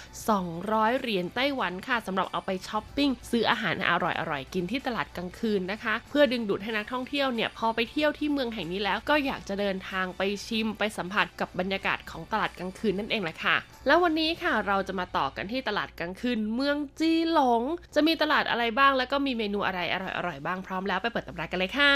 [0.44, 13.56] 200 เหรียญไต้หวันค่ะสำหรับเอาไปช้อปปิ้งซื้ออาหารอร่อยๆ กินที่ตลาดกลางคืนนะคะ เพื่อดึงดูดให้นักท่องเที่ยวเนี่ยพอไปเที่ยวที่เมืองแห่งนี้แล้วก็อยากจะเดินทางไปชิมไปสัมผัสกับบรรยากาศของตลาดกลางคืนนั่นเองแหละค่ะ
[13.88, 17.62] แล้ววันนี้ค่ะเราจะมาต่อกันที่ตลาดกลางคืนเมืองจีหลง
[17.96, 21.94] จะมีตลาดอะไรบ้างแล้วก็มีเมนูอะไรอร่อยๆบ้างพร้อมแล้วไปเปิดตำรากันเลยค่ะ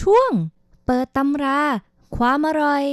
[0.00, 0.30] ช่วง
[0.86, 1.60] เปิดตำรา
[2.16, 2.84] ความอร่อย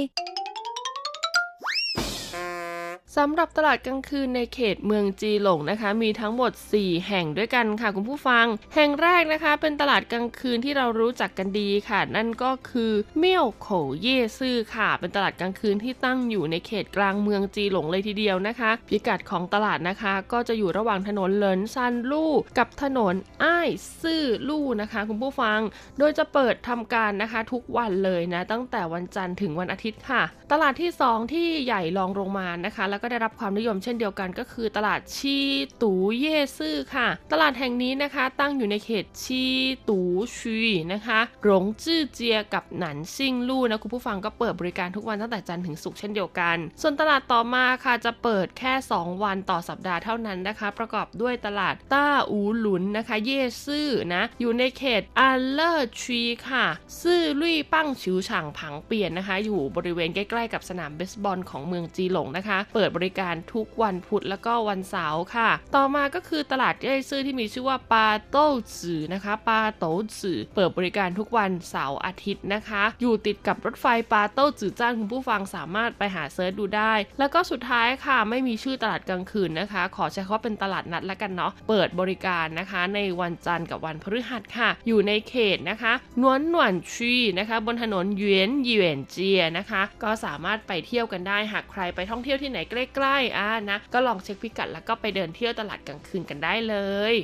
[3.22, 13.68] สำหรับตลาดกลางคืนในเขตเมืองจีหลงนะคะ มีทั้งหมด 4 แห่งด้วยกันค่ะคุณผู้ฟัง แห่งแรกนะคะ เป็นตลาดกลางคืนที่เรารู้จักกันดีค่ะ นั่นก็คือเมี่ยวโข
[14.00, 23.14] เย่ซื่อค่ะ เป็นตลาดกลางคืนที่ตั้งอยู่ในเขตกลางเมืองจีหลงเลยทีเดียวนะคะ พิกัดของตลาดนะคะ ก็จะอยู่ระหว่างถนนเหลินซันลู่กับถนน
[23.44, 23.68] อ้าย
[24.02, 25.60] ซื่อลู่นะคะ คุณผู้ฟัง
[25.98, 35.38] โดยจะเปิดทำการนะคะทุกวันเลยนะ ตั้งแต่วันจันทร์ถึงวันอาทิตย์ค่ะ ตลาดที่ 2 ที่ใหญ่รองลงมานะคะ แล้วก็ได้รับความนิยมเช่นเดียวกันก็คือ ตลาดชี
[35.82, 39.44] ตูเย่ซื่อค่ะ ตลาดแห่งนี้นะคะ ตั้งอยู่ในเขตชี
[39.88, 40.00] ตู
[40.36, 40.58] ชี
[40.92, 56.66] นะคะหลงจื้อเจียกับหนันซิงลู่นะคุณผู้ฟังก็เปิดบริการทุกวันตั้งแต่จันทร์ถึงศุกร์เช่นเดียวกัน ส่วนตลาดต่อมาค่ะจะเปิดแค่ 2 วันต่อสัปดาห์เท่านั้นนะคะ ประกอบด้วยตลาดต้าอูหลุนนะคะ 夜市 นะอยู่ในเขตอัลเลอร์ชีค่ะ
[57.02, 68.46] ซื่อลุยปั้งชิวฉ่างผังเปลี่ยนนะคะ อยู่บริเวณใกล้ๆกับสนามเบสบอลของเมืองจีหลงนะคะ เปิดบริการทุกวันพุธแล้วก็วันเสาร์ค่ะ ต่อมาก็คือตลาด 夜市ที่มีชื่อว่าปาโต้
[68.76, 85.92] จื่อนะคะปาโต้จื่อเปิดบริการทุกวันเสาร์อาทิตย์นะคะ อยู่ติดกับรถไฟปาโต้จื่อจ้านคุณผู้ฟังสามารถไปหา search ดูได้ แล้วก็สุดท้ายค่ะ ไม่มีชื่อตลาดกลางคืนนะคะ ขอใช้คำว่าเป็นตลาดนัดแล้วกันเนาะเปิดบริการนะคะ ในวันจันทร์กับวันพฤหัสค่ะ อยู่ในเขตนะคะ
[86.22, 96.76] นวนหนวนชีนะคะ บนถนนเยวนเยวนเจียนะคะ ก็สามารถไปเที่ยวกันได้หากใครไปท่องเที่ยวที่ไหนใกใกล้ๆอ่านะก็ลองเช็คพิกัดแล้วก็ไปเดินเที่ยวตลาดกลางคืนกันได้เล
[97.12, 97.14] ย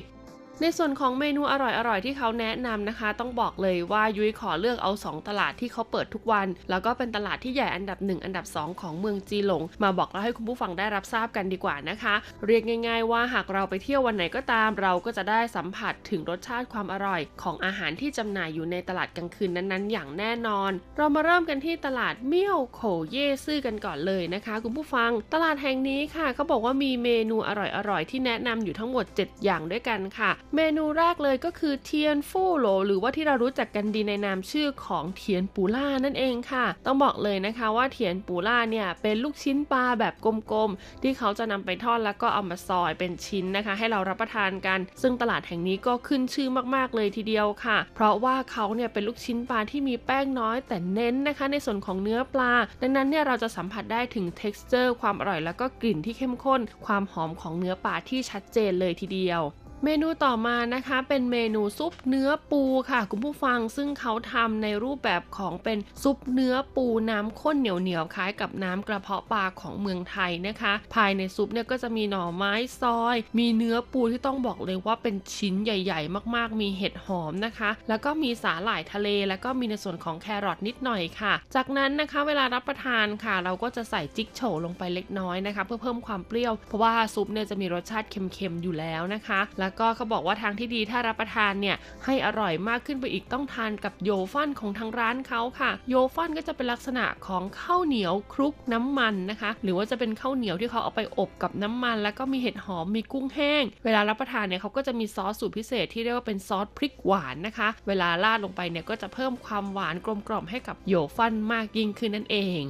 [0.63, 1.55] ในส่วนของเมนูอ
[1.89, 12.15] ร่อยๆที่เขาแนะนำนะคะ ต้องบอกเลยว่ายุ้ยขอเลือกเอา 2 ตลาดที่เขาเปิดทุกวัน แล้วก็เป็นตลาดที่ใหญ่อันดับ 1 อันดับ 2 ของเมืองจีหลง มาบอกเล่าให้คุณผู้ฟังได้รับทราบกันดีกว่านะคะ
[12.47, 22.81] เรียกง่าย ๆ ว่าหากเราไปเที่ยววันไหนก็ตาม เราก็จะได้สัมผัสถึงรสชาติความอร่อย ของอาหารที่จำหน่ายอยู่ในตลาดกลางคืนนั้นๆ อย่างแน่นอน เรามาเริ่มกันที่ตลาดเมี่ยวโข
[23.11, 27.51] เย่ซื่อกันก่อนเลยนะคะ คุณผู้ฟัง ตลาดแห่งนี้ค่ะเขาบอกว่ามีเมนูอ
[27.91, 59.43] ร่อยๆที่แนะนำอยู่ทั้งหมด 7 อย่างด้วยกันค่ะเมนูแรกเลยก็คือเทียนฟู่โหลหรือว่าที่เรารู้จักกันดีในนามชื่อของเทียนปูล่านั่นเองค่ะ ต้องบอกเลยนะคะว่าเทียนปูล่าเนี่ยเป็นลูกชิ้นปลาแบบกลมๆ ที่เขาจะนำไปทอดแล้วก็เอามาซอยเป็นชิ้นนะคะ ให้เรารับประทานกัน ซึ่งตลาดแห่งนี้ก็ขึ้นชื่อมากๆเลยทีเดียวค่ะ เพราะว่าเขาเนี่ยเป็นลูกชิ้นปลาที่มีแป้งน้อยแต่เน้นนะคะ ในส่วนของเนื้อปลา ดังนั้นเนี่ยเราจะสัมผัสได้ถึง t e x t อร์ความอร่อยแล้วก็กลิ่นที่เข้มข้น ความหอมของเนื้อปลาที่ชัดเจนเลยทีเดียว
[59.87, 103.65] เมนูต่อมานะคะเป็นเมนูซุปเนื้อปูค่ะ คุณผู้ฟังซึ่งเขาทำในรูปแบบของเป็นซุปเนื้อปูน้ำข้นเหนียวๆคล้ายกับน้ำกระเพาะปลาของเมืองไทยนะคะ ภายในซุปเนี่ยก็จะมีหน่อไม้ซอย มีเนื้อปูที่ต้องบอกเลยว่าเป็นชิ้นใหญ่ ๆ มากๆ มีเห็ดหอมนะคะ แล้วก็มีสาหร่ายทะเล แล้วก็มีในส่วนของแครอทนิดหน่อยค่ะ จากนั้นนะคะเวลารับประทานค่ะ เราก็จะใส่จิ๊กโฉลงไปเล็กน้อยนะคะ เพื่อเพิ่มความเปรี้ยวเพราะว่าซุปเนี่ยจะมีรสชาติเค็มๆอยู่แล้วนะคะแล้วก็เขาบอกว่าทางที่ดีถ้ารับประทานเนี่ยให้อร่อยมากขึ้นไปอีกต้องทานกับโยฟันของทางร้านเขาค่ะ โยฟันก็จะเป็นลักษณะของข้าวเหนียวคลุกน้ำมันนะคะ หรือว่าจะเป็นข้าวเหนียวที่เขาเอาไปอบกับน้ำมัน แล้วก็มีเห็ดหอมมีกุ้งแห้ง
[103.85, 112.61] เวลารับประทานเนี่ยเขาก็จะมีซอสสูตรพิเศษที่เรียกว่าเป็นซอสพริกหวานนะคะ เวลาราดลงไปเนี่ยก็จะเพิ่มความหวานกลมกล่อมให้กับโยฟันมากยิ่งขึ้นนั่นเอง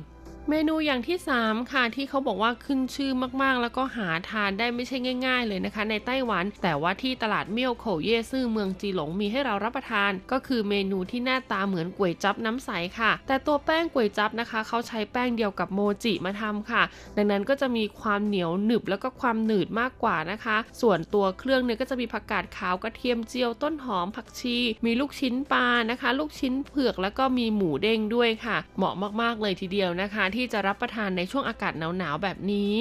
[0.51, 16.83] เมนูอย่างที่ 3 ค่ะที่เขาบอกว่าขึ้นชื่อมากๆ แล้วก็หาทานได้ไม่ใช่ง่าย ๆ เลยนะคะ ในไต้หวัน แต่ว่าที่ตลาดเมี่ยวโขเย่ซื่อเมืองจีหลงมีให้เรารับประทาน ก็คือเมนูที่หน้าตาเหมือนก๋วยจับน้ำใสค่ะ แต่ตัวแป้งก๋วยจับนะคะ เขาใช้แป้งเดียวกับโมจิมาทำค่ะ
[17.17, 32.75] ดังนั้นก็จะมีความเหนียวหนึบแล้วก็ความหนืดมากกว่านะคะ ส่วนตัวเครื่องเนี่ยก็จะมีผักกาดขาวกระเทียมเจียวต้นหอมผักชี มีลูกชิ้นปลานะคะ ลูกชิ้นเผือกแล้วก็มีหมูเด้งด้วยค่ะ เหมาะมากๆเลยทีเดียวนะคะที่จะรับประทานในช่วงอากาศหนาวๆแบบนี้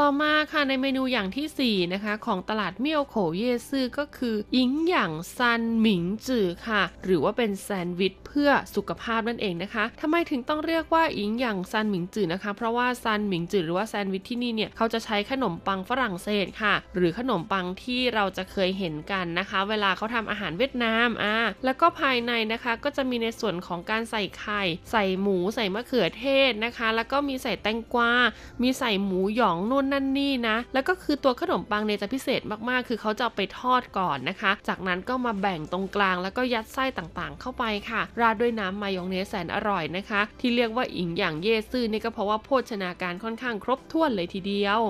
[0.00, 28.12] ต่อมาค่ะในเมนูอย่างที่ 4 นะคะ ของตลาดเมี่ยวโขเยซื่อก็คืออิงหยางซันหมิงจือค่ะ หรือว่าเป็นแซนด์วิชเพื่อสุขภาพนั่นเองนะคะทำไมถึงต้องเรียกว่าอิงหยางซันหมิงจือนะคะ เพราะว่าซันหมิงจือหรือว่าแซนด์วิชที่นี่เนี่ยเขาจะใช้ขนมปังฝรั่งเศสค่ะ หรือขนมปังที่เราจะเคยเห็นกันนะคะ เวลาเขาทำอาหารเวียดนามอ่าแล้วก็ภายในนะคะก็จะมีในส่วนของการใส่ไข่ใส่หมูใส่มะเขือเทศนะคะ แล้วก็มีใส่แตงกวา
[28.62, 44.80] มีใส่หมูหยองนู่นนั่นนี่นะ แล้วก็คือตัวขนมปังเนี่ยจะพิเศษมากๆ คือเขาจะเอาไปทอดก่อนนะคะ จากนั้นก็มาแบ่งตรงกลางแล้วก็ยัดไส้ต่างๆ เข้าไปค่ะ ราดด้วยน้ำมายองเนสแสนอร่อยนะคะ ที่เรียกว่าอิงอย่างเยซื่อนี่ก็เพราะว่าโภชนาการค่อนข้างครบถ้วนเลยทีเดียว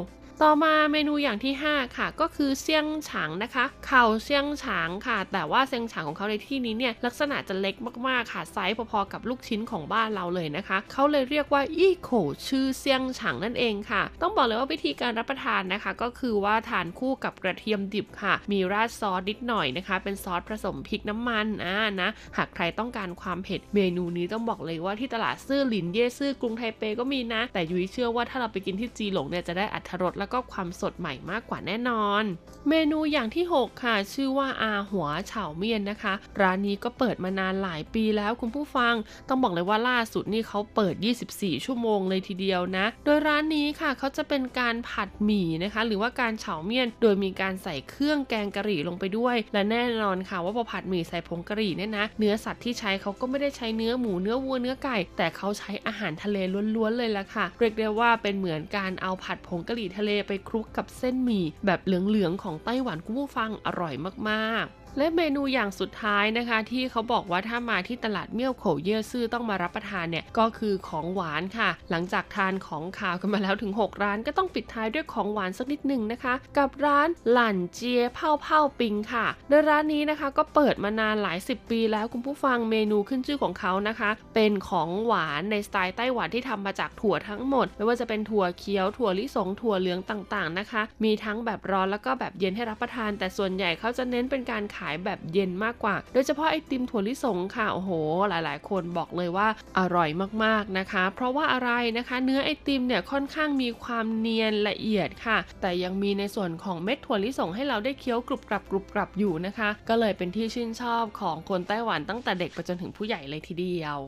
[0.42, 7.74] ต่อมาเมนูอย่างที่ 5 ค่ะ ก็คือเซี่ยงฉางนะคะเข่าเซี่ยงฉางค่ะ แต่ว่าเซี่ยงฉางของเขาในที่นี้เนี่ยลักษณะจะเล็ก
[8.08, 12.10] มากๆค่ะไซส์พอๆกับลูกชิ้นของบ้านเราเลยนะคะเขาเลยเรียกว่าอี้โข
[12.48, 32.24] ชื่อเซี่ยงฉางนั่นเองค่ะ ต้องบอกเลยว่าวิธีการรับประทานนะคะ ก็คือว่าทานคู่กับกระเทียมดิบค่ะ มีราดซอสนิดหน่อยนะคะ เป็นซอสผสมพริกน้ำมันอ่านะหากใครต้องการความเผ็ดเมนูนี้ต้องบอกเลยว่าที่ตลาดซื่อหลินเย่ซื่อกรุงไทเปก็มีนะ แต่ยุ้ยเชื่อว่าถ้าเราไปกินที่จีหลงเนี่ยจะได้อัตรสแล้วก็ความสดใหม่มากกว่าแน่นอน
[32.68, 38.94] เมนูอย่างที่ 6 ค่ะ ชื่อว่าอาหัวเฉาเมียนนะคะ ร้านนี้ก็เปิดมานานหลายปีแล้วคุณผู้ฟัง
[39.28, 40.94] ต้องบอกเลยว่าล่าสุดนี่เขาเปิด
[41.30, 56.36] 24 ชั่วโมงเลยทีเดียวนะ โดยร้านนี้ค่ะเขาจะเป็นการผัดหมี่นะคะ หรือว่าการเฉาเมียน โดยมีการใส่เครื่องแกงกะหรี่ลงไปด้วย และแน่นอนค่ะว่าพอผัดหมี่ใส่ผงกะหรี่เนี่ยนะ เนื้อสัตว์ที่ใช้เขาก็ไม่ได้ใช้เนื้อหมูเนื้อวัวเนื้อไก่ แต่เขาใช้อาหารทะเล
[56.76, 63.94] ล้วนๆเลยละค่ะ เรียกได้ว่าเป็นเหมือนการเอาผัดผงกะหรี่ทะเลไปคลุกกับเส้นหมี่แบบเหลืองๆของไต้หวันคุณผู้ฟังอร่อย
[64.30, 64.66] มาก
[64.98, 97.90] และเมนูอย่างสุดท้ายนะคะ ที่เขาบอกว่าถ้ามาที่ตลาดเมี่ยวโขเย่ซื่อต้องมารับประทานเนี่ยก็คือของหวานค่ะ หลังจากทานของขาวกันมาแล้วถึง 6 ร้านก็ต้องปิดท้ายด้วยของหวานสักนิดหนึ่งนะคะ กับร้านหลั่นเจียเผาเผาปิงค่ะโดยร้านนี้นะคะก็เปิดมานานหลาย 10 ปีแล้วคุณผู้ฟังเมนูขึ้นชื่อของเขานะคะ เป็นของหวานในสไตล์ไต้หวันที่ทำมาจากถั่วทั้งหมด ไม่ว่าจะเป็นถั่วเขียวถั่วลิสงถั่วเหลืองต่างๆนะคะ มีทั้งแบบร้อนแล้วก็แบบเย็นให้รับประทาน แต่ส่วนใหญ่เขาจะเน้นเป็นการขายแบบเย็นมากกว่า โดยเฉพาะไอติมถั่วลิสงค่ะโอ้โห
[98.28, 100.10] หลายๆ คนบอกเลยว่าอร่อย
[100.44, 113.98] มากๆนะคะ เพราะว่าอะไรนะคะ เนื้อไอติมเนี่ยค่อนข้างมีความเนียนละเอียดค่ะ แต่ยังมีในส่วนของเม็ดถั่วลิสงให้เราได้เคี้ยวกรุบกรับกรุบกรับอยู่นะคะ ก็เลยเป็นที่ชื่นชอบของคนไต้หวันตั้งแต่เด็กไปจนถึงผู้ใหญ่เลยทีเดียว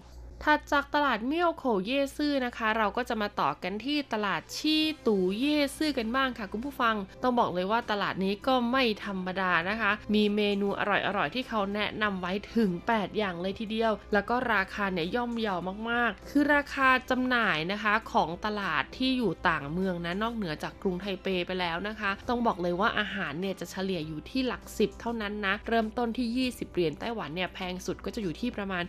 [0.45, 10.83] ถัดจากตลาดเมี่ยวโขเย่ซื่อนะคะ เราก็จะมาต่อกันที่ตลาดชี่ตูเย่ซื่อกันบ้างค่ะคุณผู้ฟัง ต้องบอกเลยว่าตลาดนี้ก็ไม่ธรรมดานะคะ มีเมนูอ
[11.17, 15.61] ร่อยๆที่เขาแนะนำไว้ถึง 8 อย่างเลยทีเดียว แล้วก็ราคาเนี่ยย่อมเยาว
[15.91, 28.85] มากๆ คือราคาจำหน่ายนะคะของตลาดที่อยู่ต่างเมืองนะนอกเหนือจากกรุงไทเปไปแล้วนะคะ ต้องบอกเลยว่าอาหารเนี่ยจะเฉลี่ยอยู่ที่หลักสิบเท่านั้นนะเริ่มต้นที่ 20เหรียญไต้หวันเนี่ยแพงสุดก็จะอยู่ที่ประมาณ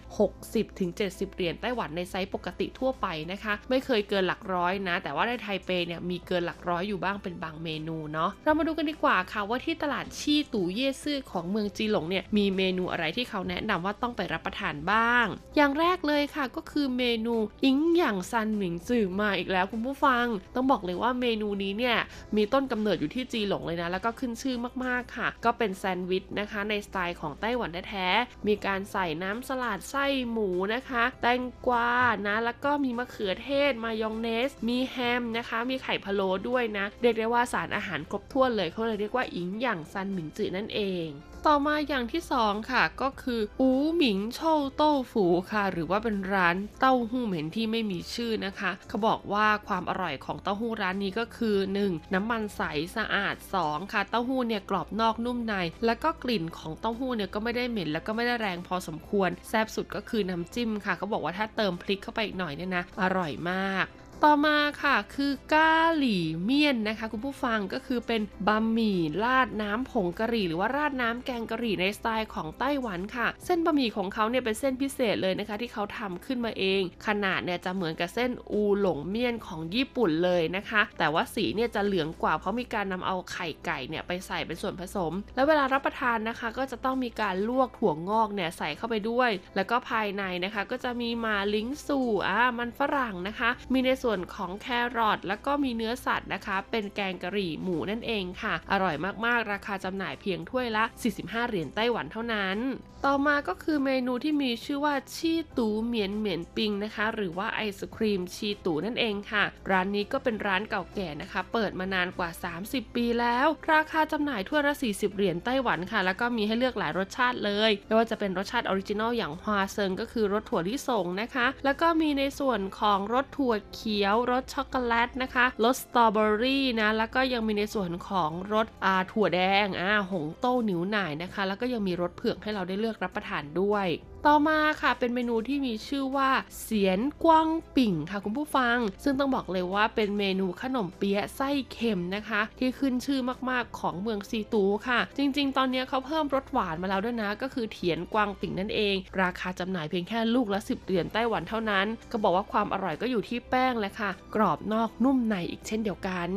[0.50, 15.26] 60-70เหรียญไต้หวันในไซส์ปกติทั่วไปนะคะ ไม่เคยเกินหลักร้อยนะ แต่ว่าในไทเปเนี่ยมีเกินหลักร้อยอยู่บ้างเป็นบางเมนูเนาะเรามาดูกันดีกว่าค่ะว่าที่ตลาดชี่ตู่เย่ซื่อของเมืองจีหลงเนี่ยมีเมนูอะไรที่เขาแนะนำว่าต้องไปรับประทานบ้าง
[15.56, 17.36] อย่างแรกเลยค่ะก็คือเมนู
[17.66, 20.26] อิงหยางซันหมิงจื่อมาอีกแล้วคุณผู้ฟัง
[20.56, 21.98] ต้องบอกเลยว่าเมนูนี้เนี่ย
[22.36, 31.92] มีต้นกำเนิดอยู่ที่จีหลงเลยนะ แล้วก็ขึ้นชื่อมากๆค่ะ ก็เป็นแซนด์วิชนะคะในสไตล์ของไต้หวันแท้ๆมีการใส่น้ำสลัดไส้หมูนะคะ แตงกวา
[32.28, 41.08] นะ แล้วก็มีมะเขือเทศมายองเนส มีแฮมนะคะ มีไข่พะโล้ด้วยนะ เรียกได้ว่าสารอาหารครบถ้วนเลยเขาเลยเรียกว่าอิงหย่างซันหมิงจือนั่นเอง
[41.48, 52.14] ต่อมาอย่างที่สองค่ะก็คืออูหมิงโชวโต้ฝูค่ะ หรือว่าเป็นร้านเต้าหู้เหม็นที่ไม่มีชื่อนะคะ เขาบอกว่าความอร่อยของเต้าหู้ร้านนี้ก็คือ 1.
[52.14, 52.62] น้ำมันใส
[52.96, 53.94] สะอาด 2.
[53.94, 55.54] ค่ะ เต้าหู้เนี่ยกรอบนอกนุ่มใน
[55.86, 63.88] แล้วก็กลิ่นของเต้าหู้เนี่ยก็ไม่ได้เหม็น แล้วก็ไม่ได้แรงพอสมควรแซ่บสุดก็คือน้ำจิ้มค่ะเขาบอกว่าถ้าเติมพริกเข้าไปอีกหน่อยเนี่ยนะอร่อยมาก
[64.26, 98.96] ต่อมาค่ะคือกาหลี่เมี่ยนนะคะ คุณผู้ฟังก็คือเป็นบะหมี่ราดน้ำผงกะหรี่หรือว่าราดน้ำแกงกะหรี่ในสไตล์ของไต้หวันค่ะ เส้นบะหมี่ของเขาเนี่ยเป็นเส้นพิเศษเลยนะคะ ที่เขาทำขึ้นมาเอง ขนาดเนี่ยจะเหมือนกับเส้นอูหลงเมี่ยนของญี่ปุ่นเลยนะคะ แต่ว่าสีเนี่ยจะเหลืองกว่าเพราะมีการนำเอาไข่ไก่เนี่ยไปใส่เป็นส่วนผสม แล้วเวลารับประทานนะคะ ก็จะต้องมีการลวกถั่วงอกเนี่ยใส่เข้าไปด้วย แล้วก็ภายในนะคะ ก็จะมีมาลิงซูอ่ามันฝรั่งนะคะ มีในส่วนวนของแครอทแล้วก็มีเนื้อสัตว์นะคะ เป็นแกงกะหรี่หมูนั่นเองค่ะ อร่อย
[99.26, 100.84] มากๆ ราคาจำหน่ายเพียงถ้วยละ
[101.18, 102.58] 45 เหรียญไต้หวันเท่านั้น
[103.06, 112.30] ต่อมาก็คือเมนูที่มีชื่อว่าชีตูเหมียนเหมียนปิงนะคะ หรือว่าไอศกรีมชีตูนั่นเองค่ะ ร้านนี้ก็เป็นร้านเก่าแก่นะคะ เปิดมานานกว่า
[112.64, 123.99] 30 ปีแล้ว ราคาจำหน่ายถ้วยละ 40 เหรียญไต้หวันค่ะ แล้วก็มีให้เลือกหลายรสชาติเลยไม่ว่าจะเป็นรสชาติ original อย่าง 花生ก็คือรสถั่วลิสงนะคะ แล้วก็มีในส่วนของรสถั่วเขียว
[124.32, 133.88] รสช็อกโกแลตนะคะรสสตรอเบอรี่นะแล้วก็ยังมีในส่วนของรสอาถั่วแดงอ่าหงโต้หนิวหน่ายนะคะ แล้วก็ยังมีรสเผือกให้เราได้เลือกรับประทานด้วย
[134.28, 136.30] ต่อมาค่ะเป็นเมนูที่มีชื่อว่า
[136.62, 156.32] เสียนกวางปิ่งค่ะคุณผู้ฟัง ซึ่งต้องบอกเลยว่าเป็นเมนูขนมเปี๊ยะไส้เค็มนะคะ ที่ขึ้นชื่อมากๆของเมืองซีตูค่ะ จริง ๆ ตอนนี้เขาเพิ่มรสหวานมาแล้วด้วยนะ ก็คือเถียนกวางปิ่งนั่นเอง ราคาจำหน่ายเพียงแค่ลูกละ 10เหรียญไต้หวันเท่านั้น ก็บอกว่าความอร่อยก็อยู่ที่แป้งแหละค่ะ กรอบนอกนุ่มในอีกเช่นเดียวกัน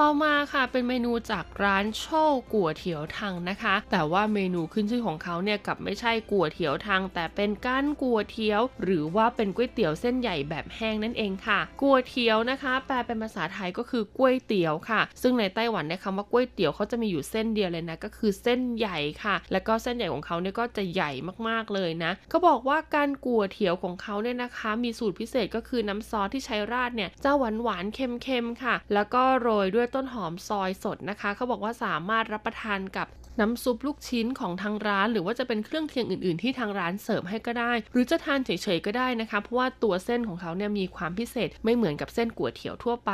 [0.00, 2.06] ต่อมาค่ะเป็นเมนูจากร้านโช
[2.52, 21.10] กัวเถียวทังนะคะ แต่ว่าเมนูขึ้นชื่อของเขาเนี่ยกับไม่ใช่กัวเถียวทังแต่เป็นก้านกัวเทียว หรือว่าเป็นก๋วยเตี๋ยวเส้นใหญ่แบบแห้งนั่นเองค่ะกัวเทียวนะคะ แปลเป็นภาษาไทยก็คือก๋วยเตี๋ยวค่ะ ซึ่งในไต้หวันเนี่ยคำว่าก๋วยเตี๋ยวเขาจะมีอยู่เส้นเดียวเลยนะก็คือเส้นใหญ่ค่ะ แล้วก็เส้นใหญ่ของเขาเนี่ยก็จะใหญ่
[21.48, 33.06] มากๆเลยนะเขาบอกว่าการกัวเถียวของเขาเนี่ยนะคะ มีสูตรพิเศษก็คือน้ำซอสที่ใช้ราดเนี่ยจะหวานหวานๆเค็มๆค่ะ แล้วก็โรยด้วยต้นหอมซอยสดนะคะ เขาบอกว่าสามารถรับประทานกับ
[33.40, 43.12] น้ำซุปลูกชิ้นของทางร้าน หรือว่าจะเป็นเครื่องเคียงอื่น ๆ ที่ทางร้านเสิร์ฟให้ก็ได้ หรือจะทานเฉย ๆ ก็ได้นะคะ เพราะว่าตัวเส้นของเขาเนี่ยมีความพิเศษไม่เหมือนกับเส้นก๋วยเตี๋ยวทั่วไป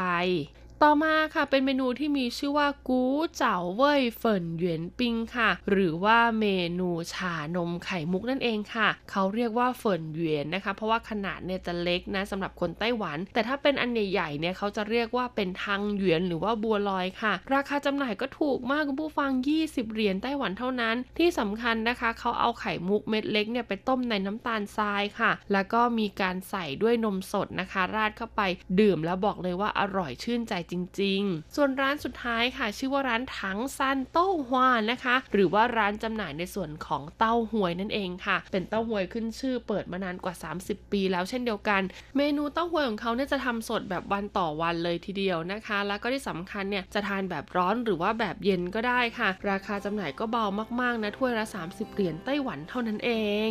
[0.85, 3.03] ต่อมาค่ะเป็นเมนูที่มีชื่อว่ากู
[3.37, 6.47] เจ๋าเว่ยเฟินเหวียนปิงค่ะ หรือว่าเม
[6.81, 19.31] นูชานมไข่มุกนั่นเองค่ะ เขาเรียกว่าเฟินเหวียนนะคะ เพราะว่าขนาดเนี่ยจะเล็กนะสำหรับคนไต้หวัน แต่ถ้าเป็นอันใหญ่ๆเนี่ยเขาจะเรียกว่าเป็นทางเหวียนหรือว่าบัวลอยค่ะ ราคาจำหน่ายก็ถูกมากคุณผู้ฟัง
[19.63, 28.43] 20 เหรียญไต้หวันเท่านั้น ที่สำคัญนะคะ เขาเอาไข่มุกเม็ดเล็กเนี่ยไปต้มในน้ำตาลทรายค่ะ แล้วก็มีการใส่ด้วยนมสดนะคะ ราดเข้าไป
[28.81, 41.83] ดื่มแล้วบอกเลยว่าอร่อยชื่นใจจริง ๆ ส่วนร้านสุดท้ายค่ะ ชื่อว่าร้านถังซันเต้าหวานนะคะ หรือว่าร้านจำหน่ายในส่วนของเต้าหวยนั่นเองค่ะ เป็นเต้าหวยขึ้นชื่อเปิดมานานกว่า 30 ปีแล้วเช่นเดียวกัน
[42.17, 50.45] เมนูเต้าหวยของเขาเนี่ยจะทำสดแบบวันต่อวันเลยทีเดียวนะคะ แล้วก็ที่สำคัญเนี่ยจะทานแบบร้อนหรือว่าแบบเย็นก็ได้ค่ะ ราคาจำหน่ายก็เบา
[50.81, 53.11] มากๆนะถ้วยละ 30 เหรียญไต้หวันเท่านั้นเอ
[53.49, 53.51] ง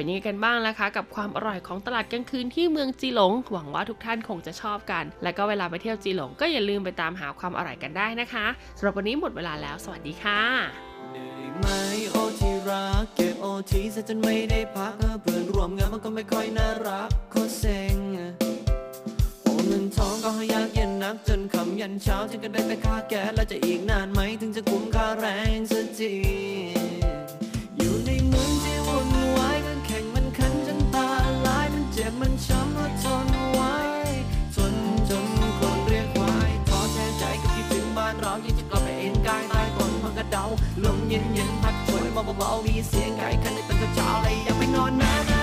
[0.00, 8.46] เป็นยังไงกันบ้างล่ะคะ กับความอร่อยของตลาดกลางคืนที่เมืองจีหลง หวังว่าทุกท่านคงจะชอบกัน และก็เวลาไปเที่ยวจีหลงก็อย่าลืมไปตามหาความอร่อยกันได้นะคะ
[8.78, 10.42] สำหรับวันนี้หมดเวลาแล้ว สวัสดีค่ะ
[11.10, 11.66] เหนื่อยไหม
[12.10, 17.96] โอที่รักเก็บโอทีซะจนไม่ได้พักเพื่อนร่วมงานมันก็ไม่ค่อยน่ารักโคเซ็ง
[19.42, 25.26] โอ้เงินทองก็หายากเย็นนักจนคำยันเช้าฉันก็ได้แต่ค่าแก๊สแล้วจะอีกนานไหมถึงจะคุ้มค่าแร
[25.56, 26.14] งสักที
[32.00, 33.76] จ็บมันช้ำและทนไว้
[34.54, 34.74] ทน
[35.08, 35.26] จน
[35.58, 40.44] คนเรียกวายท้อแท้ใจก็คิดถึงบ้านเรายังจะกลับไปเอ็นกายใต้ต้นพังกระเดา
[40.84, 45.39] ลมเย็นเย็นพัดช่วยเบาเบาๆมีเสียงไก่คันในตอนเช้าเลยอยากไปนอนนะ